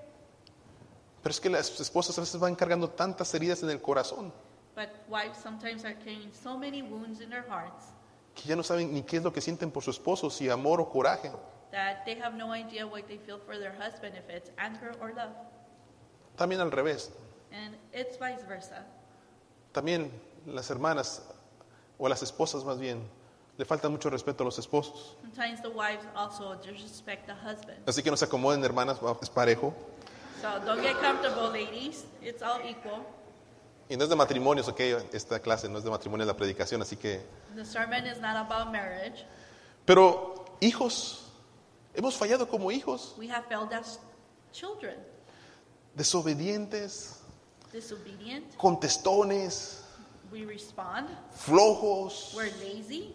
Pero 1.23 1.31
es 1.31 1.39
que 1.39 1.49
las 1.49 1.79
esposas 1.79 2.17
a 2.17 2.21
veces 2.21 2.39
van 2.39 2.55
cargando 2.55 2.89
tantas 2.89 3.33
heridas 3.35 3.61
en 3.61 3.69
el 3.69 3.79
corazón 3.79 4.33
But 4.75 4.89
wives 5.07 5.37
sometimes 5.37 5.85
are 5.85 5.93
carrying 5.95 6.31
so 6.33 6.57
many 6.57 6.81
wounds 6.81 7.21
in 7.21 7.29
their 7.29 7.45
hearts 7.47 7.85
que 8.35 8.43
ya 8.47 8.55
no 8.55 8.63
saben 8.63 8.93
ni 8.93 9.03
qué 9.03 9.17
es 9.17 9.23
lo 9.23 9.31
que 9.31 9.41
sienten 9.41 9.71
por 9.71 9.83
su 9.83 9.91
esposo, 9.91 10.29
si 10.29 10.49
amor 10.49 10.79
o 10.79 10.89
coraje. 10.89 11.31
That 11.71 12.05
they 12.05 12.15
have 12.15 12.35
no 12.35 12.51
idea 12.51 12.85
what 12.85 13.07
they 13.07 13.17
feel 13.17 13.39
for 13.39 13.57
their 13.57 13.73
husband, 13.73 14.15
if 14.15 14.29
it's 14.29 14.51
anger 14.57 14.93
or 15.01 15.13
love. 15.15 15.33
También 16.37 16.59
al 16.59 16.71
revés. 16.71 17.09
And 17.51 17.75
it's 17.93 18.17
vice 18.17 18.43
versa. 18.47 18.85
También 19.73 20.09
las 20.45 20.69
hermanas 20.69 21.21
o 21.97 22.07
las 22.07 22.21
esposas 22.23 22.63
más 22.63 22.79
bien 22.79 23.01
le 23.57 23.65
falta 23.65 23.89
mucho 23.89 24.09
respeto 24.09 24.43
a 24.43 24.45
los 24.45 24.57
esposos. 24.57 25.15
Sometimes 25.21 25.61
the 25.61 25.69
wives 25.69 26.05
also 26.15 26.55
disrespect 26.55 27.27
the 27.27 27.33
husband. 27.33 27.77
Así 27.85 28.01
que 28.01 28.09
no 28.09 28.17
se 28.17 28.25
acomoden 28.25 28.63
hermanas, 28.63 28.99
es 29.21 29.29
parejo. 29.29 29.73
So 30.41 30.59
don't 30.65 30.81
get 30.81 30.99
comfortable, 30.99 31.49
ladies. 31.51 32.05
It's 32.21 32.41
all 32.41 32.59
equal. 32.67 33.05
Y 33.89 33.97
no 33.97 34.03
es 34.03 34.09
de 34.09 34.15
matrimonios, 34.15 34.67
ok, 34.69 34.79
esta 35.11 35.39
clase 35.39 35.67
no 35.67 35.77
es 35.77 35.83
de 35.83 35.91
matrimonios, 35.91 36.25
es 36.25 36.33
la 36.33 36.37
predicación, 36.37 36.81
así 36.81 36.95
que... 36.95 37.21
The 37.55 37.65
sermon 37.65 38.07
is 38.07 38.19
not 38.19 38.37
about 38.37 38.71
marriage. 38.71 39.25
Pero 39.85 40.45
hijos, 40.61 41.20
hemos 41.95 42.15
fallado 42.17 42.47
como 42.47 42.71
hijos, 42.71 43.13
We 43.17 43.27
have 43.29 43.45
failed 43.47 43.73
as 43.73 43.99
children, 44.51 44.95
desobedientes, 45.95 47.19
disobedient. 47.71 48.55
contestones, 48.57 49.83
We 50.31 50.45
respond. 50.45 51.09
flojos, 51.33 52.33
We're 52.35 52.51
lazy. 52.63 53.13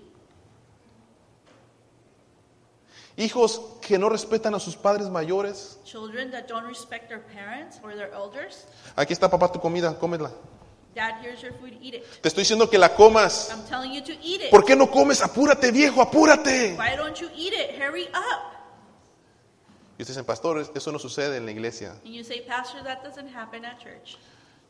hijos 3.16 3.60
que 3.80 3.98
no 3.98 4.08
respetan 4.08 4.54
a 4.54 4.60
sus 4.60 4.76
padres 4.76 5.08
mayores. 5.08 5.78
Children 5.84 6.30
that 6.32 6.46
don't 6.48 6.66
respect 6.66 7.08
their 7.08 7.20
parents 7.32 7.78
or 7.82 7.94
their 7.94 8.12
elders. 8.12 8.66
Aquí 8.96 9.12
está 9.12 9.30
papá 9.30 9.50
tu 9.50 9.58
comida, 9.60 9.98
cómela. 9.98 10.30
Dad, 10.94 11.20
here's 11.22 11.42
your 11.42 11.52
food. 11.60 11.76
Eat 11.82 11.94
it. 11.94 12.22
Te 12.22 12.28
estoy 12.28 12.42
diciendo 12.42 12.70
que 12.70 12.78
la 12.78 12.88
comas. 12.94 13.50
I'm 13.50 13.62
telling 13.68 13.92
you 13.92 14.02
to 14.02 14.12
eat 14.22 14.40
it. 14.42 14.50
¿Por 14.50 14.64
qué 14.64 14.74
no 14.76 14.90
comes? 14.90 15.20
Apúrate 15.22 15.70
viejo, 15.70 16.00
apúrate. 16.00 16.74
Why 16.78 16.96
don't 16.96 17.18
you 17.20 17.28
eat 17.36 17.52
it? 17.52 17.78
Hurry 17.78 18.08
up. 18.14 18.55
Y 19.98 20.02
ustedes 20.02 20.08
dicen, 20.16 20.24
pastor, 20.26 20.58
eso 20.74 20.92
no 20.92 20.98
sucede 20.98 21.36
en 21.38 21.46
la 21.46 21.52
iglesia. 21.52 21.92
And 22.04 22.14
you 22.14 22.22
say, 22.22 22.42
Pastor, 22.42 22.82
that 22.84 23.02
doesn't 23.02 23.28
happen 23.34 23.64
at 23.64 23.78
church. 23.78 24.18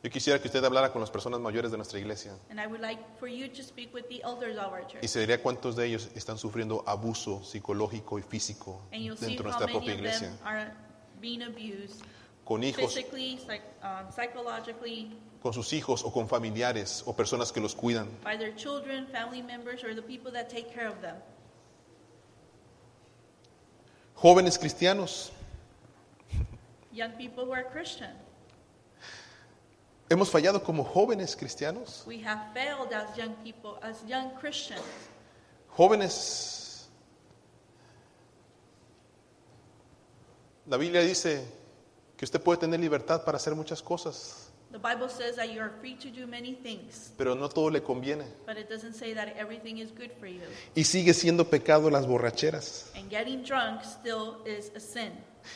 Yo 0.02 0.10
quisiera 0.10 0.38
que 0.40 0.46
usted 0.46 0.62
hablara 0.64 0.92
con 0.92 1.00
las 1.00 1.10
personas 1.10 1.40
mayores 1.40 1.70
de 1.72 1.78
nuestra 1.78 1.98
iglesia 1.98 2.32
And 2.50 2.60
I 2.60 2.66
would 2.68 2.80
like 2.82 3.00
for 3.18 3.26
you 3.28 3.48
to 3.48 3.62
speak 3.62 3.92
with 3.92 4.06
the 4.08 4.22
elders 4.22 4.56
of 4.56 4.70
our 4.72 4.82
y 4.82 4.86
church. 4.86 5.08
se 5.08 5.20
diría 5.20 5.42
cuántos 5.42 5.74
de 5.74 5.86
ellos 5.86 6.10
están 6.14 6.38
sufriendo 6.38 6.84
abuso 6.86 7.42
psicológico 7.42 8.18
y 8.18 8.22
físico 8.22 8.82
And 8.92 9.02
you'll 9.02 9.16
see 9.16 9.26
dentro 9.34 9.46
de 9.46 9.52
how 9.52 9.58
nuestra 9.58 9.66
many 9.66 9.78
propia 9.78 9.92
of 9.94 9.98
iglesia. 9.98 10.28
them 10.28 10.38
are 10.46 10.72
being 11.20 11.42
abused 11.42 12.04
Con 12.44 12.62
hijos, 12.62 12.94
physically, 12.94 13.38
psych, 13.44 13.62
um, 13.82 14.12
psychologically, 14.12 15.18
con 15.42 15.52
sus 15.52 15.72
hijos 15.72 16.04
o 16.04 16.12
con 16.12 16.28
familiares 16.28 17.02
o 17.06 17.16
personas 17.16 17.50
que 17.50 17.60
los 17.60 17.74
cuidan. 17.74 18.06
by 18.22 18.36
their 18.36 18.54
children, 18.54 19.06
family 19.08 19.42
members, 19.42 19.82
or 19.82 19.92
the 19.94 20.02
people 20.02 20.30
that 20.30 20.48
take 20.48 20.72
care 20.72 20.86
of 20.88 21.00
them. 21.00 21.16
Jóvenes 24.16 24.58
cristianos, 24.58 25.30
Young 26.92 27.12
people 27.18 27.44
who 27.44 27.52
are 27.52 27.64
Christian. 27.70 28.10
hemos 30.08 30.30
fallado 30.30 30.62
como 30.62 30.82
jóvenes 30.84 31.36
cristianos. 31.36 32.02
We 32.06 32.22
have 32.24 32.52
failed 32.54 32.92
as 32.94 33.14
young 33.16 33.34
people, 33.44 33.78
as 33.82 34.02
young 34.08 34.30
Christians. 34.40 34.80
Jóvenes, 35.76 36.86
la 40.66 40.78
Biblia 40.78 41.02
dice 41.02 41.44
que 42.16 42.24
usted 42.24 42.40
puede 42.40 42.58
tener 42.60 42.80
libertad 42.80 43.22
para 43.24 43.36
hacer 43.36 43.54
muchas 43.54 43.82
cosas, 43.82 44.45
The 44.76 44.82
Bible 44.82 45.08
says 45.08 45.36
that 45.36 45.54
you 45.54 45.60
are 45.62 45.72
free 45.80 45.94
to 45.94 46.10
do 46.10 46.26
many 46.26 46.52
things, 46.52 47.10
pero 47.16 47.34
no 47.34 47.48
todo 47.48 47.70
le 47.70 47.80
conviene. 47.80 48.26
but 48.44 48.58
it 48.58 48.68
doesn't 48.68 48.92
say 48.92 49.14
that 49.14 49.34
everything 49.38 49.78
is 49.78 49.90
good 49.90 50.10
for 50.20 50.26
you. 50.26 50.42
Y 50.76 50.82
sigue 50.82 51.14
siendo 51.14 51.48
pecado 51.48 51.88
las 51.88 52.04
borracheras. 52.04 52.90
And 52.94 53.08
getting 53.08 53.42
drunk 53.42 53.82
still 53.84 54.36
is 54.44 54.70
a 54.76 54.80
sin. 54.80 55.12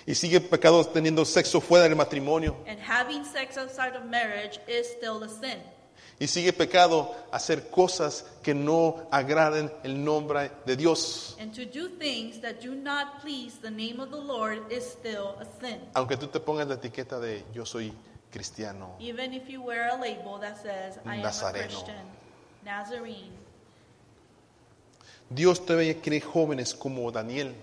Y 0.06 0.14
sigue 0.14 0.40
pecado 0.40 0.82
teniendo 0.86 1.26
sexo 1.26 1.60
fuera 1.60 1.86
del 1.86 1.96
matrimonio. 1.96 2.56
And 2.66 2.80
having 2.80 3.22
sex 3.26 3.58
outside 3.58 3.94
of 3.94 4.06
marriage 4.06 4.58
is 4.66 4.88
still 4.88 5.22
a 5.22 5.28
sin. 5.28 5.58
Y 6.18 6.26
sigue 6.26 6.54
pecado 6.54 7.14
hacer 7.30 7.68
cosas 7.70 8.24
que 8.42 8.54
no 8.54 9.06
agraden 9.10 9.70
el 9.84 10.02
nombre 10.02 10.50
de 10.64 10.76
Dios. 10.76 11.36
And 11.38 11.52
to 11.52 11.66
do 11.66 11.90
things 11.98 12.40
that 12.40 12.62
do 12.62 12.74
not 12.74 13.20
please 13.20 13.58
the 13.60 13.70
name 13.70 14.00
of 14.00 14.10
the 14.10 14.16
Lord 14.16 14.72
is 14.72 14.82
still 14.82 15.36
a 15.38 15.44
sin. 15.60 15.78
Aunque 15.94 16.16
tú 16.16 16.28
te 16.28 16.40
pongas 16.40 16.66
la 16.66 16.76
etiqueta 16.76 17.20
de 17.20 17.44
yo 17.52 17.66
soy 17.66 17.92
cristiano. 18.30 18.94
Even 19.00 19.32
if 19.32 19.48
you 19.48 19.62
wear 19.62 19.90
a 19.90 20.00
label 20.00 20.38
that 20.38 20.56
says, 20.56 20.98
I 21.04 21.16
am 21.16 21.20
a 21.20 21.28
Nazareno. 21.28 21.66
Christian, 21.66 22.06
Nazarene. 22.64 23.32
Dios 25.28 25.64
todavía 25.64 26.00
quiere 26.00 26.20
jóvenes 26.20 26.74
como 26.74 27.10
Daniel, 27.10 27.54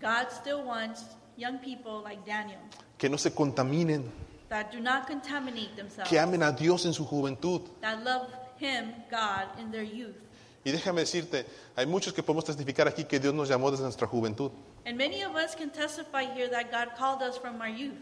God 0.00 0.30
still 0.30 0.64
wants 0.64 1.04
young 1.36 1.58
people 1.58 2.02
like 2.02 2.24
Daniel 2.24 2.60
que 2.98 3.08
no 3.08 3.18
se 3.18 3.30
contaminen, 3.32 4.04
that 4.48 4.70
do 4.72 4.80
not 4.80 5.06
contaminate 5.06 5.74
themselves, 5.76 6.08
que 6.08 6.18
amen 6.18 6.42
a 6.42 6.52
Dios 6.52 6.86
en 6.86 6.92
su 6.92 7.04
juventud. 7.04 7.62
that 7.80 8.02
love 8.04 8.28
Him, 8.58 8.94
God, 9.10 9.48
in 9.58 9.70
their 9.70 9.84
youth. 9.84 10.16
Y 10.64 10.72
déjame 10.72 11.02
decirte, 11.02 11.46
hay 11.76 11.86
muchos 11.86 12.12
que 12.12 12.22
podemos 12.22 12.44
testificar 12.44 12.88
aquí 12.88 13.04
que 13.04 13.20
Dios 13.20 13.32
nos 13.32 13.48
llamó 13.48 13.70
desde 13.70 13.84
nuestra 13.84 14.06
juventud. 14.06 14.50
And 14.84 14.96
many 14.96 15.22
of 15.22 15.36
us 15.36 15.54
can 15.54 15.70
testify 15.70 16.24
here 16.24 16.48
that 16.48 16.72
God 16.72 16.96
called 16.96 17.22
us 17.22 17.38
from 17.38 17.60
our 17.60 17.68
youth. 17.68 17.98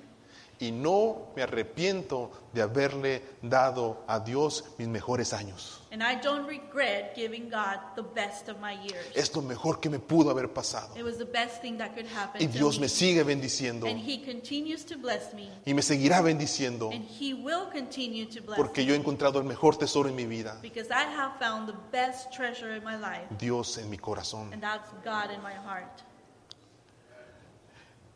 Y 0.61 0.71
no 0.71 1.33
me 1.35 1.43
arrepiento 1.43 2.31
de 2.53 2.63
haberle 2.63 3.23
dado 3.43 4.05
a 4.07 4.21
Dios 4.21 4.65
mis 4.79 4.87
mejores 4.89 5.33
años. 5.33 5.81
And 5.91 6.03
I 6.03 6.17
don't 6.21 6.47
regret 6.49 7.15
giving 7.15 7.49
God 7.51 7.79
the 7.95 8.03
best 8.03 8.49
of 8.49 8.59
my 8.61 8.73
years. 8.75 9.05
Es 9.15 9.35
lo 9.35 9.43
mejor 9.43 9.79
que 9.81 9.89
me 9.91 9.99
pudo 10.01 10.31
haber 10.31 10.53
pasado. 10.53 10.97
It 10.97 11.05
was 11.05 11.19
the 11.19 11.25
best 11.25 11.61
thing 11.61 11.77
that 11.79 11.95
could 11.95 12.07
happen 12.07 12.43
Y 12.43 12.47
to 12.47 12.53
Dios 12.53 12.77
me. 12.79 12.83
me 12.83 12.89
sigue 12.89 13.23
bendiciendo 13.25 13.87
And 13.87 13.99
He 13.99 14.25
continues 14.25 14.85
to 14.87 14.97
bless 14.99 15.33
me. 15.35 15.49
y 15.67 15.75
me 15.75 15.83
seguirá 15.83 16.21
bendiciendo 16.21 16.91
And 16.93 17.05
He 17.05 17.35
will 17.35 17.69
continue 17.73 18.27
to 18.27 18.41
bless 18.43 18.57
porque 18.57 18.79
me. 18.83 18.87
yo 18.87 18.95
he 18.95 18.97
encontrado 18.97 19.39
el 19.39 19.45
mejor 19.45 19.77
tesoro 19.77 20.09
en 20.09 20.17
mi 20.17 20.27
vida, 20.27 20.59
Because 20.63 20.91
I 20.91 21.05
have 21.17 21.39
found 21.39 21.69
the 21.69 21.77
best 21.93 22.33
treasure 22.33 22.75
in 22.77 22.83
my 22.83 22.97
life. 22.97 23.27
Dios 23.39 23.79
en 23.79 23.89
mi 23.91 23.99
corazón. 23.99 24.53
And 24.53 24.61
that's 24.63 24.91
God 25.05 25.31
in 25.35 25.41
my 25.43 25.55
heart. 25.55 26.03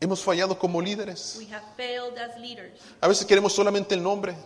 Hemos 0.01 0.23
fallado 0.23 0.57
como 0.59 0.81
líderes. 0.81 1.37
We 1.39 1.47
have 1.53 1.63
failed 1.77 2.17
as 2.19 2.39
leaders. 2.39 2.79
A 3.01 3.09
veces 3.09 3.27
queremos 3.27 3.53
solamente 3.53 3.95
el 3.95 4.03
nombre, 4.03 4.37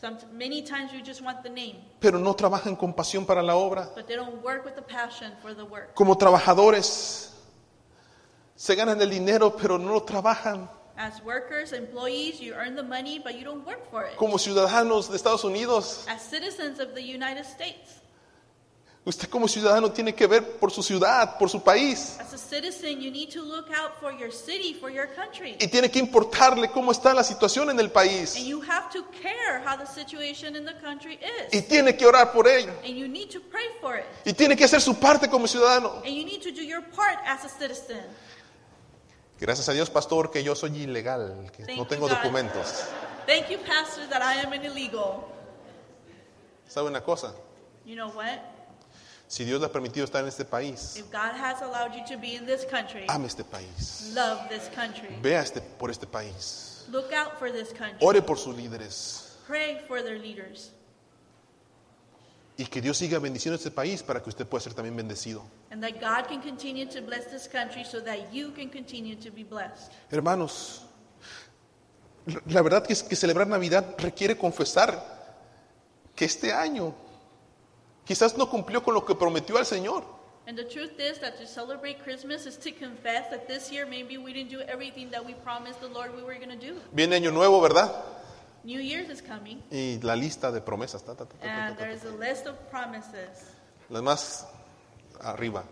Some, 0.00 0.16
many 0.32 0.62
times 0.62 0.92
we 0.92 1.02
just 1.02 1.20
want 1.22 1.42
the 1.42 1.50
name, 1.50 1.76
pero 2.00 2.18
no 2.18 2.34
trabajan 2.34 2.76
con 2.76 2.92
pasión 2.94 3.26
para 3.26 3.42
la 3.42 3.54
obra. 3.56 3.90
but 3.94 4.06
they 4.06 4.16
don't 4.16 4.42
work 4.42 4.64
with 4.64 4.74
the 4.74 4.82
passion 4.82 5.32
for 5.42 5.54
the 5.54 5.64
work. 5.64 5.94
Como 5.94 6.16
trabajadores, 6.16 7.30
se 8.56 8.74
ganan 8.74 9.00
el 9.00 9.10
dinero, 9.10 9.50
pero 9.56 9.78
no 9.78 9.92
lo 9.92 10.02
trabajan. 10.02 10.68
As 10.96 11.22
workers, 11.24 11.72
employees, 11.72 12.40
you 12.40 12.52
earn 12.52 12.74
the 12.76 12.82
money, 12.82 13.18
but 13.18 13.34
you 13.34 13.42
don't 13.44 13.64
work 13.66 13.90
for 13.90 14.04
it. 14.04 14.16
Como 14.16 14.36
ciudadanos 14.36 15.08
de 15.08 15.16
Estados 15.16 15.44
Unidos, 15.44 16.04
As 16.08 16.20
citizens 16.20 16.78
of 16.78 16.94
the 16.94 17.02
United 17.02 17.44
States, 17.46 18.00
usted 19.10 19.28
como 19.28 19.46
ciudadano 19.46 19.92
tiene 19.92 20.14
que 20.14 20.26
ver 20.26 20.58
por 20.58 20.70
su 20.72 20.82
ciudad, 20.82 21.36
por 21.38 21.50
su 21.50 21.62
país. 21.62 22.16
as 22.20 22.32
a 22.32 22.38
citizen, 22.38 23.00
you 23.00 23.10
need 23.10 23.28
to 23.30 23.42
look 23.42 23.68
out 23.70 23.92
for 24.00 24.10
your 24.18 24.32
city, 24.32 24.72
for 24.74 24.90
your 24.90 25.06
country. 25.14 25.56
Y 25.60 25.68
tiene 25.68 25.90
que 25.90 25.98
importarle 25.98 26.70
cómo 26.70 26.90
está 26.92 27.12
la 27.14 27.22
situación 27.22 27.70
en 27.70 27.78
el 27.78 27.86
And 27.86 27.92
país. 27.92 28.34
you 28.36 28.60
have 28.62 28.90
to 28.92 29.04
care 29.20 29.60
how 29.64 29.76
the 29.76 29.86
situation 29.86 30.56
in 30.56 30.64
the 30.64 30.74
country 30.80 31.18
Y 31.52 31.56
is. 31.58 31.68
tiene 31.68 31.94
que 31.96 32.06
orar 32.06 32.32
por 32.32 32.48
ello. 32.48 32.72
And 32.84 32.96
you 32.96 33.06
need 33.06 33.28
to 33.30 33.40
pray 33.50 33.66
for 33.80 33.96
it. 33.98 34.04
Y 34.24 34.32
tiene 34.32 34.56
que 34.56 34.64
hacer 34.64 34.80
su 34.80 34.94
parte 34.94 35.28
como 35.28 35.46
ciudadano. 35.46 35.96
And 36.04 36.14
you 36.14 36.24
need 36.24 36.40
to 36.42 36.50
do 36.50 36.62
your 36.62 36.82
part 36.96 37.18
as 37.26 37.44
a 37.44 37.48
citizen. 37.48 38.00
Gracias 39.38 39.68
a 39.68 39.72
Dios, 39.72 39.88
pastor, 39.90 40.30
que 40.30 40.42
yo 40.42 40.54
soy 40.54 40.76
ilegal, 40.82 41.50
que 41.56 41.64
Thank 41.64 41.78
no 41.78 41.84
you, 41.84 41.88
tengo 41.88 42.08
God. 42.08 42.16
documentos. 42.16 42.84
Thank 43.26 43.48
you, 43.48 43.58
Pastor, 43.58 44.06
that 44.08 44.22
I 44.22 44.40
am 44.44 44.52
an 44.52 44.64
illegal. 44.64 45.24
¿Sabe 46.68 46.88
una 46.88 47.00
cosa? 47.02 47.32
You 47.86 47.96
know 47.96 48.08
what? 48.10 48.38
Si 49.30 49.44
Dios 49.44 49.60
le 49.60 49.66
ha 49.66 49.70
permitido 49.70 50.04
estar 50.04 50.22
en 50.22 50.26
este 50.26 50.44
país, 50.44 50.96
If 50.96 51.08
God 51.12 51.30
has 51.40 51.62
allowed 51.62 51.94
you 51.94 52.04
to 52.04 52.20
be 52.20 52.34
in 52.34 52.44
this 52.46 52.64
country, 52.64 53.04
ame 53.08 53.26
este 53.26 53.44
país. 53.44 54.12
love 54.12 54.48
this 54.48 54.68
country. 54.74 55.16
Vea 55.22 55.40
este, 55.40 55.60
por 55.60 55.88
este 55.88 56.04
país. 56.04 56.84
Look 56.90 57.12
out 57.12 57.38
for 57.38 57.48
this 57.52 57.68
country. 57.68 57.96
Ore 58.00 58.20
por 58.22 58.36
sus 58.36 58.56
líderes. 58.56 59.36
Pray 59.46 59.82
for 59.86 60.02
their 60.02 60.18
leaders. 60.18 60.72
Y 62.58 62.64
que 62.64 62.80
Dios 62.80 62.98
siga 62.98 63.20
bendiciendo 63.20 63.54
este 63.54 63.70
país 63.70 64.02
para 64.02 64.20
que 64.20 64.30
usted 64.30 64.48
pueda 64.48 64.64
ser 64.64 64.74
también 64.74 64.96
bendecido. 64.96 65.44
And 65.70 65.80
that 65.80 66.00
God 66.00 66.26
can 66.28 66.42
continue 66.42 66.86
to 66.86 67.00
bless 67.00 67.30
this 67.30 67.46
country 67.46 67.84
so 67.84 68.00
that 68.00 68.32
you 68.32 68.50
can 68.50 68.68
continue 68.68 69.14
to 69.14 69.30
be 69.30 69.44
blessed. 69.44 69.92
Hermanos, 70.10 70.82
la 72.46 72.62
verdad 72.62 72.84
que, 72.84 72.94
es 72.94 73.04
que 73.04 73.14
celebrar 73.14 73.46
Navidad 73.46 73.94
requiere 73.98 74.36
confesar 74.36 75.00
que 76.16 76.24
este 76.24 76.52
año 76.52 76.96
quizás 78.10 78.36
no 78.36 78.50
cumplió 78.50 78.82
con 78.82 78.92
lo 78.94 79.04
que 79.04 79.14
prometió 79.14 79.56
al 79.56 79.64
Señor. 79.64 80.02
And 80.48 80.58
the 80.58 80.64
truth 80.64 80.98
is 80.98 81.20
that 81.20 81.38
to 81.38 81.46
celebrate 81.46 82.02
Christmas 82.02 82.44
is 82.44 82.56
to 82.58 82.72
confess 82.72 83.30
that 83.30 83.46
this 83.46 83.70
year 83.70 83.86
maybe 83.86 84.18
we 84.18 84.32
didn't 84.32 84.50
do 84.50 84.60
everything 84.62 85.08
that 85.12 85.24
we 85.24 85.34
promised 85.44 85.80
the 85.80 85.86
Lord 85.86 86.10
we 86.16 86.22
were 86.24 86.34
going 86.34 86.50
to 86.50 86.56
do. 86.56 86.74
Viene 86.92 87.14
año 87.14 87.30
nuevo, 87.32 87.60
¿verdad? 87.60 87.92
New 88.64 88.80
Year's 88.80 89.08
is 89.10 89.22
coming, 89.22 89.62
Y 89.70 90.00
la 90.02 90.16
lista 90.16 90.50
de 90.50 90.60
promesas. 90.60 91.04
ta, 91.04 91.14
ta, 91.14 91.24
ta, 91.24 91.36
and 91.42 91.76
ta. 91.78 91.84
there's 91.84 92.02
a 92.04 92.10
list 92.16 92.46
of 92.48 92.56
promises. 92.68 93.52
Las 93.90 94.02
más 94.02 94.44
arriba. 95.20 95.62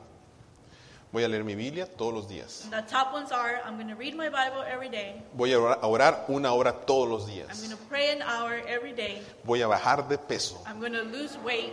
Voy 1.10 1.24
a 1.24 1.28
leer 1.28 1.42
mi 1.42 1.56
Biblia 1.56 1.86
todos 1.86 2.14
los 2.14 2.28
días. 2.28 2.68
The 2.70 2.82
top 2.82 3.12
ones 3.14 3.32
are 3.32 3.60
I'm 3.64 3.74
going 3.76 3.88
to 3.88 3.96
read 3.96 4.14
my 4.14 4.28
Bible 4.28 4.62
every 4.62 4.90
day, 4.90 5.22
Voy 5.34 5.52
a 5.54 5.58
orar, 5.58 6.26
una 6.28 6.52
hora 6.52 6.72
todos 6.86 7.08
los 7.08 7.22
I'm 7.28 7.34
días. 7.34 7.58
going 7.62 7.70
to 7.76 7.82
pray 7.88 8.10
an 8.12 8.22
hour 8.22 8.60
every 8.68 8.92
day, 8.92 9.22
Voy 9.44 9.60
a 9.62 9.66
bajar 9.66 10.06
de 10.08 10.18
peso. 10.18 10.62
I'm 10.66 10.78
going 10.78 10.92
to 10.92 11.02
lose 11.02 11.36
weight, 11.44 11.72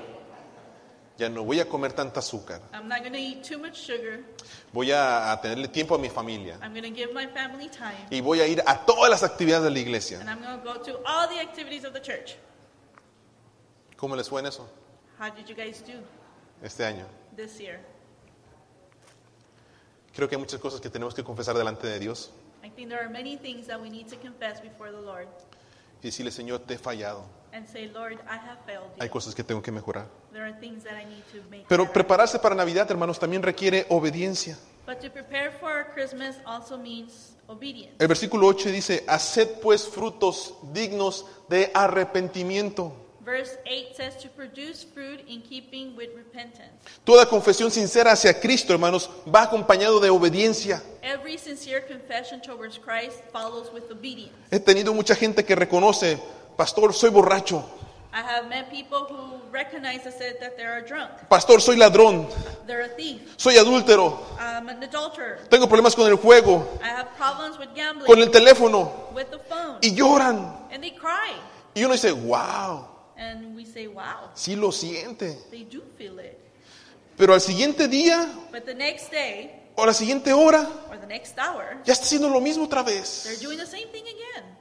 Ya 1.17 1.29
no 1.29 1.43
voy 1.45 1.59
a 1.61 1.65
comer 1.65 1.93
tanta 1.93 2.19
azúcar. 2.19 2.61
I'm 2.73 2.89
not 2.89 3.01
to 3.03 3.17
eat 3.17 3.41
too 3.43 3.57
much 3.57 3.77
sugar, 3.77 4.19
Voy 4.73 4.91
a, 4.91 5.31
a 5.31 5.39
tenerle 5.41 5.69
tiempo 5.69 5.95
a 5.95 5.97
mi 5.97 6.09
familia. 6.09 6.57
I'm 6.61 6.73
to 6.73 6.89
give 6.89 7.13
my 7.13 7.25
family 7.27 7.69
time, 7.69 7.95
Y 8.11 8.19
voy 8.19 8.41
a 8.41 8.47
ir 8.47 8.61
a 8.65 8.85
todas 8.85 9.09
las 9.09 9.23
actividades 9.23 9.63
de 9.63 9.71
la 9.71 9.79
iglesia. 9.79 10.19
and 10.19 10.29
I'm 10.29 10.41
go 10.63 10.73
to 10.83 10.99
all 11.05 11.27
the 11.29 11.39
activities 11.39 11.85
of 11.85 11.93
the 11.93 12.01
church. 12.01 12.35
¿Cómo 13.95 14.15
les 14.17 14.27
fue 14.27 14.41
en 14.41 14.47
eso 14.47 14.67
How 15.17 15.29
did 15.29 15.47
you 15.47 15.55
guys 15.55 15.81
do 15.81 15.93
este 16.61 16.83
año? 16.83 17.05
this 17.37 17.57
year? 17.59 17.79
Creo 20.13 20.27
que 20.27 20.35
hay 20.35 20.39
muchas 20.41 20.59
cosas 20.59 20.81
que 20.81 20.89
tenemos 20.89 21.13
que 21.13 21.23
confesar 21.23 21.55
delante 21.57 21.87
de 21.87 21.99
Dios. 21.99 22.31
I 22.63 22.69
think 22.69 22.89
there 22.89 22.99
are 22.99 23.09
many 23.09 23.37
things 23.37 23.67
that 23.67 23.79
we 23.79 23.89
need 23.89 24.07
to 24.09 24.17
confess 24.17 24.59
before 24.61 24.91
the 24.91 24.99
Lord 24.99 25.27
Y 26.01 26.07
decirle, 26.07 26.31
Señor, 26.31 26.59
te 26.65 26.73
he 26.73 26.77
fallado. 26.77 27.23
And 27.55 27.67
say, 27.67 27.89
Lord, 27.93 28.17
I 28.29 28.35
have 28.35 28.59
failed 28.65 28.91
Hay 28.99 29.09
cosas 29.09 29.33
que 29.33 29.43
tengo 29.43 29.61
que 29.61 29.71
mejorar. 29.71 30.07
There 30.33 30.43
are 30.43 30.53
things 30.59 30.83
that 30.83 30.93
I 30.93 31.05
need 31.05 31.23
to 31.31 31.49
make 31.49 31.65
Pero 31.67 31.91
prepararse 31.91 32.37
para 32.39 32.53
Navidad, 32.53 32.89
hermanos, 32.89 33.17
también 33.17 33.41
requiere 33.41 33.85
obediencia. 33.89 34.57
But 34.85 34.99
to 35.01 35.09
prepare 35.09 35.51
for 35.51 35.87
Christmas 35.93 36.35
also 36.45 36.77
means 36.77 37.35
obedience. 37.47 37.95
El 37.97 38.07
versículo 38.07 38.47
8 38.47 38.71
dice, 38.71 39.03
haced 39.07 39.61
pues 39.61 39.87
frutos 39.87 40.53
dignos 40.73 41.25
de 41.47 41.71
arrepentimiento. 41.73 43.05
Verse 43.25 43.57
8 43.65 43.95
says 43.95 44.17
to 44.17 44.29
produce 44.29 44.83
fruit 44.83 45.21
in 45.27 45.41
keeping 45.41 45.95
with 45.95 46.09
repentance. 46.15 46.69
Toda 47.03 47.25
confesión 47.25 47.71
sincera 47.71 48.11
hacia 48.11 48.39
Cristo, 48.39 48.71
hermanos, 48.71 49.09
va 49.27 49.41
acompañado 49.41 49.99
de 49.99 50.11
obediencia. 50.11 50.83
Every 51.01 51.39
sincere 51.39 51.81
confession 51.87 52.39
towards 52.39 52.77
Christ 52.77 53.23
follows 53.33 53.73
with 53.73 53.89
obedience. 53.91 54.35
He 54.51 54.59
tenido 54.59 54.93
mucha 54.93 55.15
gente 55.15 55.43
que 55.43 55.55
reconoce, 55.55 56.19
pastor, 56.57 56.93
soy 56.93 57.09
borracho, 57.09 57.63
I 58.13 58.21
have 58.21 58.47
met 58.47 58.69
people 58.71 58.99
who 59.09 59.41
recognize 59.51 60.05
and 60.05 60.13
said 60.13 60.37
that 60.39 60.55
they're 60.55 60.81
drunk, 60.87 61.11
pastor, 61.29 61.59
soy 61.59 61.75
ladrón, 61.75 62.27
they're 62.65 62.81
a 62.85 62.89
thief, 62.95 63.33
soy 63.37 63.55
adúltero, 63.57 64.19
I'm 64.39 64.69
an 64.69 64.81
adulterer, 64.83 65.47
tengo 65.49 65.67
problemas 65.67 65.95
con 65.95 66.07
el 66.09 66.17
juego, 66.17 66.65
I 66.81 66.87
have 66.87 67.07
problems 67.17 67.57
with 67.59 67.69
gambling, 67.75 68.05
con 68.07 68.19
el 68.21 68.29
teléfono, 68.31 69.11
with 69.13 69.29
the 69.31 69.39
phone, 69.49 69.79
y 69.81 69.93
lloran. 69.93 70.69
and 70.71 70.81
they 70.81 70.91
cry. 70.91 71.33
Y 71.75 71.83
uno 71.83 71.93
dice, 71.93 72.11
wow, 72.13 72.87
And 73.17 73.55
we 73.55 73.65
say, 73.65 73.87
wow, 73.87 74.29
sí 74.33 74.55
lo 74.55 74.71
siente. 74.71 75.37
they 75.51 75.63
do 75.65 75.81
feel 75.97 76.19
it. 76.19 76.39
Pero 77.17 77.33
al 77.33 77.39
siguiente 77.41 77.87
día 77.87 78.29
But 78.51 78.65
the 78.65 78.73
next 78.75 79.09
day 79.11 79.51
o 79.77 79.85
la 79.85 79.93
siguiente 79.93 80.31
hora, 80.33 80.67
or 80.89 80.97
the 80.97 81.07
next 81.07 81.37
hour, 81.37 81.77
ya 81.85 81.91
está 81.93 82.05
haciendo 82.05 82.29
lo 82.29 82.39
mismo 82.39 82.63
otra 82.65 82.81
they're 82.83 82.99
vez. 82.99 83.41
doing 83.41 83.57
the 83.57 83.65
same 83.65 83.87
thing 83.91 84.03
again. 84.03 84.54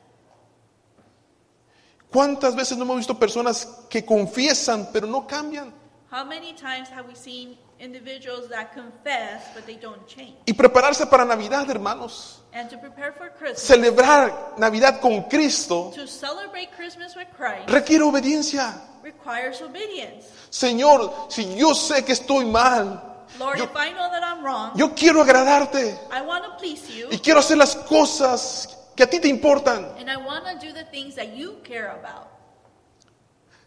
¿Cuántas 2.14 2.54
veces 2.54 2.78
no 2.78 2.84
hemos 2.84 2.98
visto 2.98 3.18
personas 3.18 3.66
que 3.90 4.04
confiesan 4.04 4.88
pero 4.92 5.04
no 5.08 5.26
cambian? 5.26 5.74
How 6.12 6.24
many 6.24 6.52
times 6.52 6.88
have 6.90 7.08
we 7.08 7.16
seen 7.16 7.58
individuals 7.80 8.48
that 8.50 8.72
confess 8.72 9.42
but 9.52 9.66
they 9.66 9.74
don't 9.74 10.06
change? 10.06 10.36
Y 10.46 10.52
prepararse 10.52 11.06
para 11.06 11.24
Navidad, 11.24 11.68
hermanos. 11.68 12.40
And 12.52 12.70
to 12.70 12.78
prepare 12.78 13.10
for 13.14 13.30
Christmas, 13.36 13.62
Celebrar 13.62 14.54
Navidad 14.58 15.00
con 15.00 15.24
Cristo 15.24 15.90
to 15.92 16.06
celebrate 16.06 16.68
Christmas 16.76 17.16
with 17.16 17.26
Christ, 17.36 17.68
requiere 17.68 18.04
obediencia. 18.04 18.72
requires 19.02 19.60
obedience. 19.60 20.28
Señor, 20.50 21.26
si 21.30 21.56
yo 21.56 21.74
sé 21.74 22.04
que 22.04 22.12
estoy 22.12 22.44
mal, 22.44 23.02
Lord, 23.40 23.58
Yo- 23.58 23.64
if 23.64 23.74
I 23.74 23.90
know 23.90 24.08
that 24.08 24.22
I'm 24.22 24.44
wrong, 24.44 24.70
yo 24.76 24.94
quiero 24.94 25.20
agradarte 25.20 25.98
I 26.12 26.22
want 26.22 26.44
to 26.44 26.56
please 26.58 26.88
you, 26.96 27.08
y 27.10 27.18
quiero 27.18 27.40
hacer 27.40 27.56
las 27.58 27.74
cosas 27.74 28.68
que 28.96 29.02
a 29.02 29.06
ti 29.10 29.20
te 29.20 29.28
importan. 29.28 29.94
and 29.98 30.10
I 30.10 30.16
want 30.16 30.44
to 30.46 30.54
do 30.66 30.72
the 30.72 30.84
things 30.84 31.14
that 31.16 31.34
you 31.36 31.56
care 31.64 31.88
about. 31.90 32.28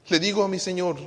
Le 0.09 0.19
digo 0.19 0.43
a 0.43 0.47
mi 0.47 0.57
Señor, 0.59 0.97